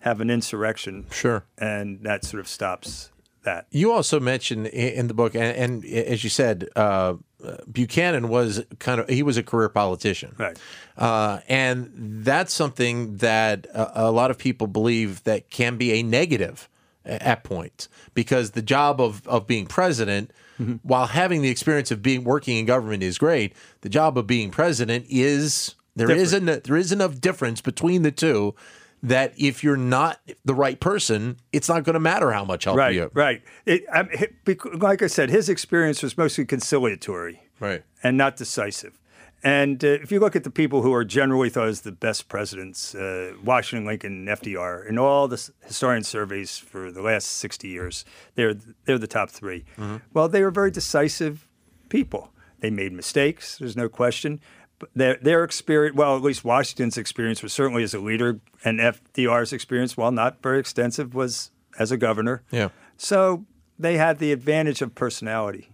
have 0.00 0.20
an 0.20 0.28
insurrection 0.30 1.06
Sure. 1.10 1.44
and 1.58 2.02
that 2.02 2.24
sort 2.24 2.40
of 2.40 2.48
stops 2.48 3.10
that. 3.46 3.66
You 3.70 3.92
also 3.92 4.20
mentioned 4.20 4.66
in 4.68 5.08
the 5.08 5.14
book, 5.14 5.34
and, 5.34 5.56
and 5.56 5.84
as 5.84 6.22
you 6.22 6.30
said, 6.30 6.68
uh, 6.76 7.14
Buchanan 7.70 8.28
was 8.28 8.64
kind 8.78 9.00
of 9.00 9.08
he 9.08 9.22
was 9.22 9.36
a 9.36 9.42
career 9.42 9.70
politician, 9.70 10.34
Right. 10.38 10.58
Uh, 10.96 11.40
and 11.48 11.90
that's 11.94 12.52
something 12.52 13.16
that 13.16 13.66
a, 13.72 14.06
a 14.06 14.10
lot 14.10 14.30
of 14.30 14.38
people 14.38 14.66
believe 14.66 15.24
that 15.24 15.50
can 15.50 15.76
be 15.76 15.92
a 15.94 16.02
negative 16.02 16.68
at 17.04 17.44
points 17.44 17.88
because 18.14 18.50
the 18.50 18.62
job 18.62 19.00
of 19.00 19.26
of 19.26 19.46
being 19.46 19.66
president. 19.66 20.30
While 20.82 21.08
having 21.08 21.42
the 21.42 21.50
experience 21.50 21.90
of 21.90 22.00
being 22.00 22.24
working 22.24 22.56
in 22.56 22.64
government 22.64 23.02
is 23.02 23.18
great, 23.18 23.52
the 23.82 23.90
job 23.90 24.16
of 24.16 24.26
being 24.26 24.50
president 24.50 25.04
is 25.10 25.74
there 25.94 26.10
is 26.10 26.32
an 26.32 26.46
there 26.46 26.76
is 26.78 26.92
enough 26.92 27.20
difference 27.20 27.60
between 27.60 28.04
the 28.04 28.10
two 28.10 28.54
that 29.06 29.32
if 29.38 29.62
you're 29.62 29.76
not 29.76 30.20
the 30.44 30.54
right 30.54 30.78
person, 30.80 31.36
it's 31.52 31.68
not 31.68 31.84
going 31.84 31.94
to 31.94 32.00
matter 32.00 32.32
how 32.32 32.44
much 32.44 32.64
help 32.64 32.76
Right, 32.76 32.94
you. 32.94 33.10
right. 33.14 33.40
It, 33.64 33.84
I, 33.92 34.02
hi- 34.02 34.28
bec- 34.44 34.74
like 34.74 35.00
I 35.02 35.06
said, 35.06 35.30
his 35.30 35.48
experience 35.48 36.02
was 36.02 36.18
mostly 36.18 36.44
conciliatory 36.44 37.40
Right. 37.60 37.84
and 38.02 38.16
not 38.16 38.36
decisive. 38.36 38.98
And 39.44 39.84
uh, 39.84 39.88
if 40.02 40.10
you 40.10 40.18
look 40.18 40.34
at 40.34 40.42
the 40.44 40.50
people 40.50 40.82
who 40.82 40.92
are 40.92 41.04
generally 41.04 41.50
thought 41.50 41.68
as 41.68 41.82
the 41.82 41.92
best 41.92 42.28
presidents, 42.28 42.94
uh, 42.96 43.34
Washington, 43.44 43.86
Lincoln, 43.86 44.26
and 44.28 44.38
FDR, 44.40 44.88
in 44.88 44.98
all 44.98 45.28
the 45.28 45.50
historian 45.64 46.02
surveys 46.02 46.58
for 46.58 46.90
the 46.90 47.02
last 47.02 47.26
60 47.28 47.68
years, 47.68 48.04
they're, 48.34 48.54
they're 48.86 48.98
the 48.98 49.06
top 49.06 49.30
3 49.30 49.64
Well, 50.12 50.28
they 50.28 50.42
were 50.42 50.50
very 50.50 50.70
decisive 50.72 51.46
people. 51.90 52.32
They 52.60 52.70
made 52.70 52.92
mistakes, 52.92 53.58
there's 53.58 53.76
no 53.76 53.88
question. 53.88 54.40
Their, 54.94 55.16
their 55.16 55.44
experience, 55.44 55.96
well, 55.96 56.16
at 56.16 56.22
least 56.22 56.44
Washington's 56.44 56.98
experience 56.98 57.42
was 57.42 57.52
certainly 57.52 57.82
as 57.82 57.94
a 57.94 57.98
leader, 57.98 58.40
and 58.64 58.78
FDR's 58.78 59.52
experience, 59.52 59.96
while 59.96 60.12
not 60.12 60.42
very 60.42 60.58
extensive, 60.58 61.14
was 61.14 61.50
as 61.78 61.90
a 61.90 61.96
governor. 61.96 62.42
Yeah. 62.50 62.68
So 62.96 63.46
they 63.78 63.96
had 63.96 64.18
the 64.18 64.32
advantage 64.32 64.82
of 64.82 64.94
personality, 64.94 65.70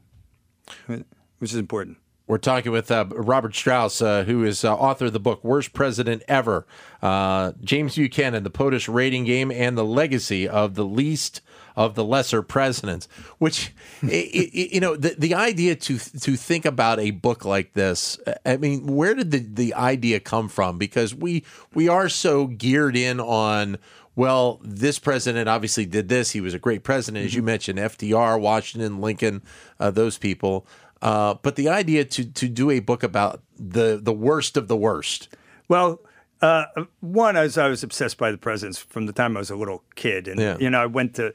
which 0.87 1.53
is 1.53 1.57
important. 1.57 1.99
We're 2.29 2.39
talking 2.39 2.73
with 2.73 2.91
uh, 2.91 3.07
Robert 3.11 3.55
Strauss, 3.55 4.01
uh, 4.01 4.25
who 4.25 4.45
is 4.45 4.65
uh, 4.65 4.75
author 4.75 5.07
of 5.07 5.13
the 5.13 5.21
book 5.21 5.43
"Worst 5.43 5.73
President 5.73 6.23
Ever." 6.29 6.67
Uh, 7.03 7.53
James 7.61 7.97
Buchanan, 7.97 8.45
the 8.45 8.51
POTUS 8.51 8.89
rating 8.89 9.25
game, 9.25 9.51
and 9.51 9.77
the 9.77 9.85
legacy 9.85 10.49
of 10.49 10.75
the 10.75 10.85
least 10.85 11.43
of 11.77 11.95
the 11.95 12.05
lesser 12.05 12.43
presidents. 12.43 13.09
Which, 13.39 13.73
i 14.03 14.07
i 14.07 14.51
you 14.53 14.81
know, 14.81 14.97
the 14.97 15.15
the 15.19 15.35
idea 15.35 15.75
to 15.77 15.99
to 15.99 16.37
think 16.37 16.65
about 16.65 17.01
a 17.01 17.11
book 17.11 17.45
like 17.45 17.73
this. 17.75 18.19
I 18.45 18.57
mean, 18.57 18.87
where 18.87 19.15
did 19.15 19.31
the 19.31 19.39
the 19.39 19.75
idea 19.75 20.21
come 20.21 20.49
from? 20.49 20.79
Because 20.79 21.15
we 21.15 21.45
we 21.75 21.89
are 21.89 22.09
so 22.09 22.47
geared 22.47 22.97
in 22.97 23.21
on. 23.21 23.79
Well, 24.15 24.61
this 24.63 24.99
president 24.99 25.49
obviously 25.49 25.87
did 25.87 26.11
this. 26.11 26.33
He 26.33 26.43
was 26.43 26.53
a 26.53 26.59
great 26.59 26.83
president, 26.85 27.25
as 27.25 27.35
you 27.35 27.43
mentioned, 27.43 27.79
FDR, 27.79 28.39
Washington, 28.39 29.01
Lincoln, 29.01 29.41
uh, 29.81 29.91
those 29.91 30.19
people. 30.19 30.67
Uh, 31.01 31.35
but 31.41 31.57
the 31.57 31.71
idea 31.71 32.05
to 32.05 32.25
to 32.25 32.47
do 32.47 32.71
a 32.71 32.81
book 32.81 33.03
about 33.03 33.41
the 33.59 33.99
the 34.03 34.13
worst 34.13 34.59
of 34.59 34.69
the 34.69 34.77
worst. 34.77 35.29
Well, 35.67 35.99
uh, 36.43 36.65
one, 37.01 37.37
as 37.37 37.57
I 37.57 37.69
was 37.69 37.83
obsessed 37.83 38.19
by 38.19 38.31
the 38.31 38.37
presidents 38.37 38.77
from 38.77 39.07
the 39.07 39.13
time 39.13 39.37
I 39.37 39.41
was 39.41 39.51
a 39.51 39.57
little 39.57 39.83
kid, 39.95 40.29
and 40.29 40.39
Yeah. 40.39 40.59
you 40.59 40.69
know, 40.69 40.83
I 40.83 40.87
went 40.87 41.15
to, 41.15 41.33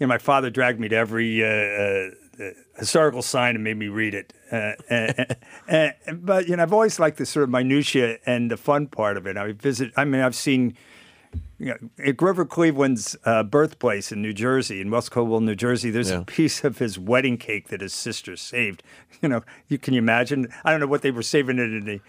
you 0.00 0.06
know, 0.06 0.08
my 0.08 0.18
father 0.18 0.50
dragged 0.50 0.80
me 0.80 0.88
to 0.88 0.96
every 0.96 1.44
uh, 1.44 1.46
uh, 2.42 2.50
historical 2.78 3.22
sign 3.22 3.54
and 3.54 3.62
made 3.62 3.76
me 3.76 3.86
read 3.88 4.14
it. 4.14 4.32
Uh, 4.50 4.72
and, 4.88 5.36
and, 5.68 5.94
and- 6.06 6.26
but 6.26 6.48
you 6.48 6.56
know, 6.56 6.62
I've 6.62 6.72
always 6.72 6.98
liked 6.98 7.18
the 7.18 7.26
sort 7.26 7.44
of 7.44 7.50
minutia 7.50 8.18
and 8.26 8.50
the 8.50 8.56
fun 8.56 8.86
part 8.88 9.16
of 9.16 9.26
it. 9.26 9.36
I 9.36 9.52
visit. 9.52 9.92
I 9.96 10.04
mean, 10.04 10.22
I've 10.22 10.34
seen 10.34 10.74
you 11.58 11.66
know, 11.66 11.76
at 12.04 12.16
Grover 12.16 12.44
Cleveland's 12.46 13.14
uh, 13.24 13.42
birthplace 13.44 14.10
in 14.10 14.20
New 14.22 14.32
Jersey, 14.32 14.80
in 14.80 14.90
West 14.90 15.10
Caldwell, 15.12 15.40
New 15.40 15.54
Jersey, 15.54 15.90
there's 15.90 16.10
Yeah. 16.10 16.20
a 16.22 16.24
piece 16.24 16.64
of 16.64 16.78
his 16.78 16.98
wedding 16.98 17.36
cake 17.36 17.68
that 17.68 17.82
his 17.82 17.92
sister 17.92 18.34
saved. 18.36 18.82
You 19.22 19.28
know, 19.28 19.42
you 19.68 19.76
can 19.76 19.92
you 19.92 19.98
imagine? 19.98 20.48
I 20.64 20.70
don't 20.70 20.80
know 20.80 20.86
what 20.86 21.02
they 21.02 21.10
were 21.10 21.20
saving 21.22 21.58
it 21.58 21.70
in 21.72 21.84
the 21.84 22.00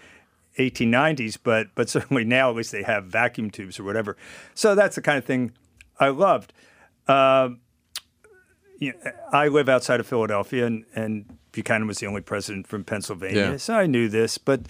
1890s, 0.58 1.36
but 1.42 1.68
but 1.74 1.88
certainly 1.88 2.24
now 2.24 2.48
at 2.50 2.56
least 2.56 2.72
they 2.72 2.82
have 2.82 3.04
vacuum 3.04 3.50
tubes 3.50 3.78
or 3.78 3.84
whatever. 3.84 4.16
So 4.54 4.74
that's 4.74 4.96
the 4.96 5.02
kind 5.02 5.18
of 5.18 5.24
thing 5.24 5.52
I 6.00 6.08
loved. 6.08 6.52
Um, 7.08 7.60
you 8.82 8.92
know, 9.04 9.12
I 9.32 9.46
live 9.46 9.68
outside 9.68 10.00
of 10.00 10.06
Philadelphia, 10.08 10.66
and, 10.66 10.84
and 10.94 11.38
Buchanan 11.52 11.86
was 11.86 11.98
the 11.98 12.06
only 12.06 12.20
president 12.20 12.66
from 12.66 12.82
Pennsylvania, 12.82 13.52
Yeah. 13.52 13.56
so 13.56 13.74
I 13.74 13.86
knew 13.86 14.08
this. 14.08 14.38
But 14.38 14.62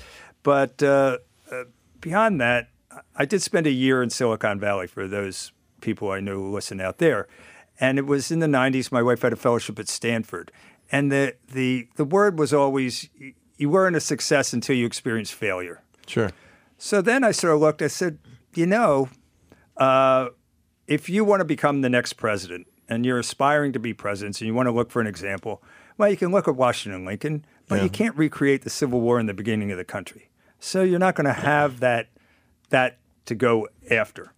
but 0.42 0.82
uh, 0.82 1.18
uh, 1.50 1.64
beyond 2.00 2.38
that, 2.40 2.68
I 3.16 3.24
did 3.24 3.40
spend 3.40 3.66
a 3.66 3.70
year 3.70 4.02
in 4.02 4.10
Silicon 4.10 4.60
Valley 4.60 4.86
for 4.86 5.08
those 5.08 5.52
people 5.80 6.10
I 6.10 6.20
know 6.20 6.34
who 6.34 6.52
listen 6.52 6.78
out 6.80 6.98
there, 6.98 7.26
and 7.80 7.98
it 7.98 8.06
was 8.06 8.30
in 8.30 8.40
the 8.40 8.46
'90s. 8.46 8.92
My 8.92 9.02
wife 9.02 9.22
had 9.22 9.32
a 9.32 9.36
fellowship 9.36 9.78
at 9.78 9.88
Stanford, 9.88 10.52
and 10.90 11.10
the 11.10 11.36
the 11.50 11.88
the 11.96 12.04
word 12.04 12.38
was 12.38 12.52
always 12.52 13.08
you 13.56 13.70
weren't 13.70 13.96
a 13.96 14.00
success 14.00 14.52
until 14.52 14.76
you 14.76 14.84
experienced 14.84 15.32
failure. 15.32 15.80
Sure. 16.06 16.32
So 16.76 17.00
then 17.00 17.24
I 17.24 17.30
sort 17.30 17.54
of 17.54 17.60
looked. 17.60 17.80
I 17.80 17.86
said, 17.86 18.18
you 18.54 18.66
know, 18.66 19.08
uh, 19.78 20.28
if 20.86 21.08
you 21.08 21.24
want 21.24 21.40
to 21.40 21.44
become 21.46 21.80
the 21.80 21.88
next 21.88 22.14
president 22.14 22.66
and 22.94 23.06
you're 23.06 23.18
aspiring 23.18 23.72
to 23.72 23.78
be 23.78 23.92
president, 23.94 24.40
and 24.40 24.46
you 24.46 24.54
want 24.54 24.66
to 24.66 24.72
look 24.72 24.90
for 24.90 25.00
an 25.00 25.06
example, 25.06 25.62
well, 25.98 26.10
you 26.10 26.16
can 26.16 26.30
look 26.32 26.46
at 26.48 26.56
Washington 26.56 26.96
and 27.00 27.06
Lincoln, 27.06 27.44
but 27.68 27.76
Yeah. 27.76 27.84
you 27.84 27.90
can't 27.90 28.16
recreate 28.16 28.62
the 28.62 28.70
Civil 28.70 29.00
War 29.00 29.18
in 29.20 29.26
the 29.26 29.34
beginning 29.34 29.70
of 29.70 29.78
the 29.78 29.84
country. 29.84 30.28
So 30.58 30.82
you're 30.82 30.98
not 30.98 31.14
going 31.14 31.26
to 31.26 31.32
have 31.32 31.80
that 31.80 32.08
that 32.70 32.98
to 33.26 33.34
go 33.34 33.68
after. 33.90 34.32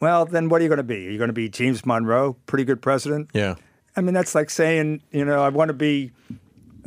Well, 0.00 0.26
then 0.26 0.48
what 0.48 0.60
are 0.60 0.64
you 0.64 0.68
going 0.68 0.76
to 0.76 0.82
be? 0.84 1.08
Are 1.08 1.10
you 1.10 1.18
going 1.18 1.28
to 1.28 1.34
be 1.34 1.48
James 1.48 1.84
Monroe, 1.84 2.36
pretty 2.46 2.64
good 2.64 2.80
president? 2.80 3.30
Yeah. 3.34 3.56
I 3.96 4.00
mean, 4.00 4.14
that's 4.14 4.34
like 4.34 4.48
saying, 4.50 5.02
you 5.10 5.24
know, 5.24 5.42
I 5.42 5.48
want 5.48 5.70
to 5.70 5.74
be, 5.74 6.12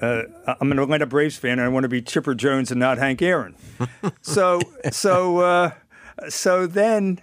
uh, 0.02 0.24
I'm 0.62 0.72
an 0.72 0.80
Atlanta 0.80 1.06
Braves 1.06 1.36
fan, 1.38 1.54
and 1.54 1.62
I 1.62 1.68
want 1.68 1.84
to 1.84 1.90
be 1.90 2.02
Chipper 2.02 2.34
Jones 2.36 2.72
and 2.72 2.80
not 2.80 2.98
Hank 3.00 3.22
Aaron. 3.22 3.56
so, 4.22 4.62
so, 4.92 5.40
uh, 5.40 5.72
so 6.30 6.66
then 6.68 7.20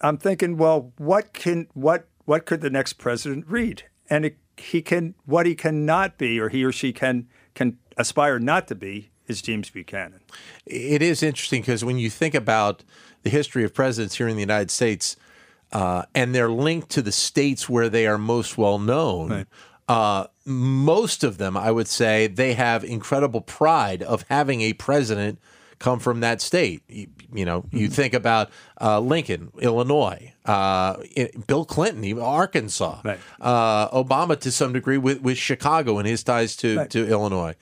I'm 0.00 0.18
thinking, 0.18 0.56
well, 0.56 0.92
what 0.98 1.32
can 1.32 1.66
what 1.74 2.06
what 2.24 2.46
could 2.46 2.60
the 2.60 2.70
next 2.70 2.94
president 2.94 3.46
read? 3.48 3.84
And 4.08 4.24
it, 4.24 4.38
he 4.56 4.82
can 4.82 5.14
what 5.24 5.46
he 5.46 5.54
cannot 5.54 6.18
be, 6.18 6.38
or 6.38 6.48
he 6.48 6.64
or 6.64 6.72
she 6.72 6.92
can 6.92 7.28
can 7.54 7.78
aspire 7.96 8.38
not 8.38 8.68
to 8.68 8.74
be, 8.74 9.10
is 9.26 9.42
James 9.42 9.70
Buchanan. 9.70 10.20
It 10.66 11.02
is 11.02 11.22
interesting 11.22 11.62
because 11.62 11.84
when 11.84 11.98
you 11.98 12.10
think 12.10 12.34
about 12.34 12.84
the 13.22 13.30
history 13.30 13.64
of 13.64 13.72
presidents 13.72 14.16
here 14.16 14.28
in 14.28 14.34
the 14.34 14.40
United 14.40 14.70
States, 14.70 15.16
uh, 15.72 16.02
and 16.14 16.34
they're 16.34 16.50
linked 16.50 16.90
to 16.90 17.02
the 17.02 17.12
states 17.12 17.68
where 17.68 17.88
they 17.88 18.06
are 18.06 18.18
most 18.18 18.58
well 18.58 18.78
known. 18.78 19.46
Uh, 19.88 20.26
most 20.44 21.24
of 21.24 21.38
them, 21.38 21.56
I 21.56 21.70
would 21.70 21.88
say, 21.88 22.26
they 22.26 22.54
have 22.54 22.84
incredible 22.84 23.40
pride 23.40 24.02
of 24.02 24.24
having 24.28 24.62
a 24.62 24.72
president 24.74 25.38
come 25.82 25.98
from 25.98 26.20
that 26.20 26.40
state. 26.40 26.82
You, 26.88 27.08
you 27.34 27.44
know, 27.44 27.64
you 27.72 27.88
think 27.88 28.14
about 28.14 28.50
uh, 28.80 29.00
Lincoln, 29.00 29.50
Illinois, 29.60 30.32
uh, 30.46 30.96
Bill 31.46 31.64
Clinton, 31.64 32.04
even 32.04 32.22
Arkansas, 32.22 33.00
Right. 33.04 33.18
uh, 33.40 33.88
Obama 33.90 34.38
to 34.40 34.50
some 34.50 34.72
degree 34.72 34.98
with, 34.98 35.20
with 35.20 35.36
Chicago 35.36 35.98
and 35.98 36.06
his 36.08 36.22
ties 36.22 36.56
to, 36.56 36.78
Right. 36.78 36.90
to 36.90 37.06
Illinois. 37.08 37.54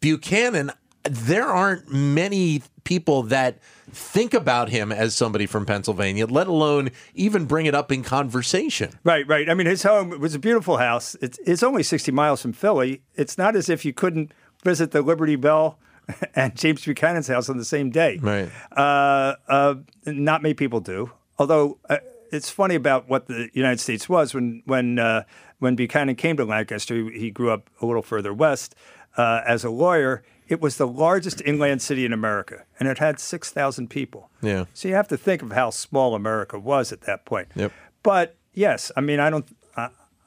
Buchanan, 0.00 0.70
there 1.04 1.46
aren't 1.46 1.90
many 1.92 2.62
people 2.84 3.22
that 3.24 3.58
think 3.90 4.34
about 4.34 4.68
him 4.68 4.92
as 4.92 5.14
somebody 5.14 5.46
from 5.46 5.64
Pennsylvania, 5.64 6.26
let 6.26 6.46
alone 6.46 6.90
even 7.14 7.44
bring 7.46 7.66
it 7.66 7.74
up 7.74 7.90
in 7.92 8.02
conversation. 8.02 8.90
Right, 9.04 9.26
right. 9.26 9.48
I 9.48 9.54
mean, 9.54 9.66
his 9.66 9.82
home 9.82 10.18
was 10.20 10.34
a 10.34 10.38
beautiful 10.38 10.76
house. 10.76 11.16
It's, 11.22 11.38
it's 11.46 11.62
only 11.62 11.82
60 11.82 12.10
miles 12.12 12.42
from 12.42 12.52
Philly. 12.52 13.02
It's 13.14 13.38
not 13.38 13.56
as 13.56 13.68
if 13.68 13.84
you 13.84 13.92
couldn't 13.92 14.32
visit 14.64 14.90
the 14.90 15.02
Liberty 15.02 15.36
Bell 15.36 15.78
and 16.34 16.56
James 16.56 16.84
Buchanan's 16.84 17.28
house 17.28 17.48
on 17.48 17.56
the 17.56 17.64
same 17.64 17.90
day. 17.90 18.18
Right. 18.20 18.50
Uh, 18.76 19.34
uh, 19.48 19.74
not 20.06 20.42
many 20.42 20.54
people 20.54 20.80
do. 20.80 21.10
Although 21.38 21.78
uh, 21.88 21.98
it's 22.30 22.50
funny 22.50 22.74
about 22.74 23.08
what 23.08 23.26
the 23.26 23.50
United 23.52 23.80
States 23.80 24.08
was 24.08 24.34
when 24.34 24.62
when 24.64 24.98
uh, 24.98 25.24
when 25.58 25.76
Buchanan 25.76 26.16
came 26.16 26.36
to 26.36 26.44
Lancaster. 26.44 26.94
He, 26.94 27.18
he 27.18 27.30
grew 27.30 27.50
up 27.50 27.70
a 27.80 27.86
little 27.86 28.02
further 28.02 28.32
west 28.32 28.74
uh, 29.16 29.42
as 29.46 29.64
a 29.64 29.70
lawyer. 29.70 30.22
It 30.48 30.60
was 30.60 30.76
the 30.76 30.86
largest 30.86 31.42
inland 31.44 31.82
city 31.82 32.04
in 32.04 32.12
America, 32.12 32.64
and 32.78 32.88
it 32.88 32.98
had 32.98 33.18
six 33.18 33.50
thousand 33.50 33.88
people. 33.88 34.30
Yeah. 34.42 34.66
So 34.74 34.88
you 34.88 34.94
have 34.94 35.08
to 35.08 35.16
think 35.16 35.42
of 35.42 35.52
how 35.52 35.70
small 35.70 36.14
America 36.14 36.58
was 36.58 36.92
at 36.92 37.02
that 37.02 37.24
point. 37.24 37.48
Yep. 37.54 37.72
But 38.02 38.36
yes, 38.54 38.92
I 38.96 39.00
mean, 39.00 39.20
I 39.20 39.30
don't. 39.30 39.46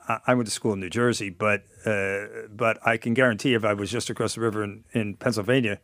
I, 0.10 0.34
went 0.34 0.48
to 0.48 0.52
school 0.52 0.74
in 0.74 0.80
New 0.80 0.90
Jersey, 0.90 1.30
but 1.30 1.64
uh, 1.86 2.26
but 2.50 2.86
I 2.86 2.98
can 2.98 3.14
guarantee 3.14 3.54
if 3.54 3.64
I 3.64 3.74
was 3.74 3.92
just 3.92 4.10
across 4.10 4.36
the 4.36 4.42
river 4.42 4.64
in, 4.64 4.84
in 4.92 5.16
Pennsylvania, 5.16 5.80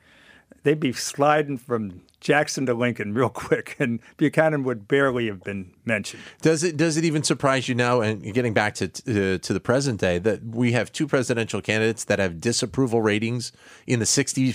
they'd 0.63 0.79
be 0.79 0.93
sliding 0.93 1.57
from 1.57 2.01
Jackson 2.19 2.65
to 2.65 2.73
Lincoln 2.73 3.13
real 3.13 3.29
quick, 3.45 3.75
and 3.79 3.99
Buchanan 4.17 4.63
would 4.63 4.87
barely 4.87 5.27
have 5.27 5.43
been 5.43 5.73
mentioned. 5.85 6.23
Does 6.41 6.63
it 6.63 6.75
does 6.75 6.97
it 6.97 7.05
even 7.05 7.23
surprise 7.23 7.69
you 7.69 7.75
now? 7.75 8.01
And 8.01 8.33
getting 8.33 8.53
back 8.53 8.73
to 8.75 8.87
to, 8.87 9.37
to 9.37 9.53
the 9.53 9.59
present 9.59 9.99
day, 9.99 10.17
that 10.19 10.43
we 10.43 10.71
have 10.71 10.91
two 10.91 11.07
presidential 11.07 11.61
candidates 11.61 12.05
that 12.05 12.19
have 12.19 12.41
disapproval 12.41 13.01
ratings 13.01 13.51
in 13.85 13.99
the 13.99 14.05
60 14.05 14.53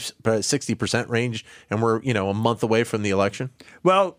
percent 0.74 1.08
range, 1.08 1.44
and 1.70 1.80
we're 1.80 2.02
you 2.02 2.12
know 2.12 2.28
a 2.28 2.34
month 2.34 2.62
away 2.62 2.82
from 2.84 3.02
the 3.02 3.10
election. 3.10 3.50
Well, 3.84 4.18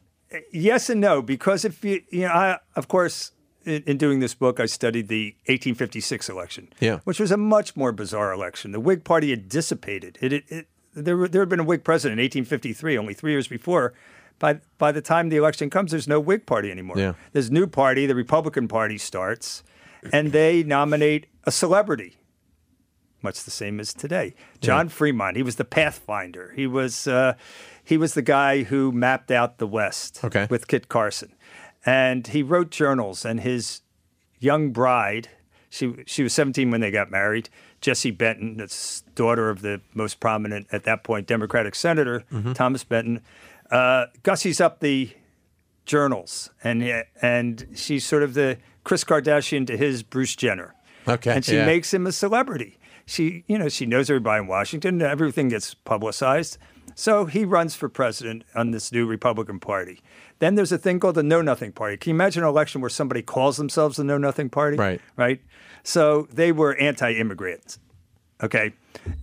yes 0.52 0.90
and 0.90 1.02
no, 1.02 1.22
because 1.22 1.66
if 1.66 1.84
you, 1.84 2.02
you 2.10 2.22
know, 2.22 2.30
I, 2.30 2.60
of 2.76 2.88
course, 2.88 3.32
in, 3.66 3.84
in 3.86 3.98
doing 3.98 4.20
this 4.20 4.34
book, 4.34 4.60
I 4.60 4.66
studied 4.66 5.08
the 5.08 5.36
1856 5.48 6.30
election, 6.30 6.70
Yeah. 6.80 7.00
which 7.04 7.20
was 7.20 7.32
a 7.32 7.38
much 7.38 7.76
more 7.76 7.92
bizarre 7.92 8.32
election. 8.34 8.72
The 8.72 8.80
Whig 8.80 9.04
Party 9.04 9.30
had 9.30 9.50
dissipated. 9.50 10.18
It, 10.22 10.34
it, 10.34 10.44
it 10.50 10.68
there, 10.94 11.16
were, 11.18 11.28
there 11.28 11.42
had 11.42 11.50
been 11.50 11.60
a 11.60 11.64
Whig 11.64 11.84
president 11.84 12.20
in 12.20 12.24
1853, 12.24 12.98
only 12.98 13.14
three 13.14 13.32
years 13.32 13.48
before. 13.48 13.94
By, 14.40 14.60
by 14.78 14.92
the 14.92 15.02
time 15.02 15.30
the 15.30 15.38
election 15.38 15.70
comes, 15.70 15.92
there's 15.92 16.08
no 16.08 16.20
Whig 16.20 16.46
Party 16.46 16.72
anymore. 16.72 16.98
Yeah. 16.98 17.14
There's 17.32 17.50
a 17.50 17.54
new 17.54 17.68
party, 17.68 18.06
the 18.08 18.16
Republican 18.16 18.68
Party 18.68 18.98
starts, 18.98 19.64
and 20.12 20.32
they 20.32 20.64
nominate 20.64 21.28
a 21.44 21.52
celebrity 21.52 22.18
much 23.24 23.44
the 23.44 23.52
same 23.52 23.80
as 23.80 23.94
today. 23.94 24.34
John 24.62 24.90
Fremont, 24.90 25.38
he 25.38 25.44
was 25.44 25.58
the 25.58 25.64
pathfinder. 25.66 26.54
He 26.56 26.66
was 26.66 27.06
uh, 27.06 27.36
he 27.84 27.96
was 27.98 28.16
the 28.16 28.24
guy 28.24 28.64
who 28.64 28.92
mapped 28.92 29.30
out 29.30 29.60
the 29.60 29.68
West 29.68 30.22
Okay. 30.24 30.48
with 30.50 30.68
Kit 30.68 30.90
Carson, 30.90 31.34
and 31.86 32.28
he 32.28 32.44
wrote 32.44 32.70
journals. 32.70 33.26
And 33.26 33.40
his 33.40 33.82
young 34.40 34.72
bride, 34.72 35.30
she 35.70 36.04
she 36.06 36.24
was 36.24 36.34
17 36.34 36.72
when 36.72 36.82
they 36.82 36.92
got 36.92 37.12
married. 37.12 37.50
Jessie 37.80 38.12
Benton, 38.12 38.58
that's 38.58 39.02
daughter 39.16 39.50
of 39.50 39.62
the 39.62 39.82
most 39.94 40.20
prominent 40.20 40.68
at 40.72 40.84
that 40.84 41.04
point 41.04 41.28
Democratic 41.28 41.74
senator 41.74 42.24
Thomas 42.54 42.84
Benton, 42.84 43.22
uh, 43.72 44.06
gussies 44.24 44.62
up 44.62 44.82
the 44.82 45.12
journals, 45.86 46.52
and 46.64 47.04
and 47.22 47.68
she's 47.74 48.06
sort 48.06 48.24
of 48.24 48.34
the 48.34 48.58
Kris 48.84 49.04
Kardashian 49.04 49.66
to 49.68 49.78
his 49.78 50.04
Bruce 50.04 50.36
Jenner. 50.36 50.76
Okay, 51.08 51.32
and 51.32 51.44
she 51.44 51.56
yeah. 51.56 51.66
makes 51.66 51.94
him 51.94 52.06
a 52.06 52.12
celebrity. 52.12 52.78
She, 53.06 53.44
you 53.48 53.58
know, 53.58 53.68
she 53.68 53.86
knows 53.86 54.10
everybody 54.10 54.42
in 54.44 54.48
Washington. 54.48 55.02
Everything 55.02 55.50
gets 55.50 55.74
publicized. 55.74 56.58
So 56.96 57.26
he 57.26 57.46
runs 57.46 57.76
for 57.76 57.90
president 57.90 58.44
on 58.56 58.72
this 58.72 58.92
new 58.92 59.06
Republican 59.06 59.60
Party. 59.60 60.02
Then 60.40 60.56
there's 60.56 60.72
a 60.72 60.78
thing 60.78 61.00
called 61.00 61.16
the 61.16 61.24
Know 61.24 61.42
Nothing 61.42 61.72
Party. 61.72 61.98
Can 61.98 62.12
you 62.12 62.16
imagine 62.16 62.44
an 62.44 62.50
election 62.50 62.82
where 62.82 62.90
somebody 62.90 63.22
calls 63.22 63.58
themselves 63.58 63.98
the 63.98 64.04
Know 64.04 64.18
Nothing 64.18 64.50
Party? 64.50 64.78
Right. 64.78 65.02
Right. 65.16 65.42
So 65.84 66.28
they 66.32 66.52
were 66.52 66.76
anti-immigrants. 66.76 67.80
Okay, 68.44 68.74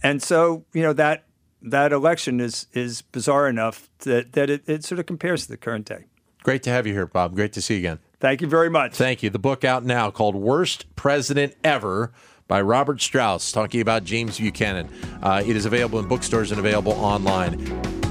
and 0.03 0.23
so 0.23 0.65
you 0.73 0.83
know 0.83 0.93
that 0.93 1.25
that 1.63 1.93
election 1.93 2.41
is 2.41 2.67
is 2.73 3.03
bizarre 3.03 3.49
enough 3.49 3.89
that 4.01 4.33
that 4.33 4.49
it, 4.49 4.69
it 4.69 4.85
sort 4.85 5.01
of 5.01 5.07
compares 5.07 5.45
to 5.47 5.49
the 5.51 5.57
current 5.57 5.87
day. 5.87 6.05
Great 6.45 6.63
to 6.63 6.71
have 6.71 6.87
you 6.87 6.93
here, 6.93 7.07
Bob. 7.07 7.35
Great 7.35 7.53
to 7.55 7.63
see 7.63 7.75
you 7.75 7.81
again. 7.81 7.99
Thank 8.21 8.41
you 8.41 8.49
very 8.49 8.71
much. 8.71 8.95
Thank 8.95 9.23
you. 9.23 9.31
The 9.31 9.39
book 9.39 9.65
out 9.65 9.85
now 9.85 10.11
called 10.11 10.35
Worst 10.37 10.95
President 10.97 11.55
Ever 11.65 12.13
by 12.49 12.61
Robert 12.63 13.01
Strauss, 13.01 13.53
talking 13.53 13.81
about 13.83 14.03
James 14.05 14.39
Buchanan. 14.39 14.89
Uh, 15.23 15.43
it 15.47 15.55
is 15.55 15.67
available 15.67 16.01
in 16.01 16.09
bookstores 16.09 16.51
and 16.51 16.59
available 16.59 16.93
online. 16.93 17.59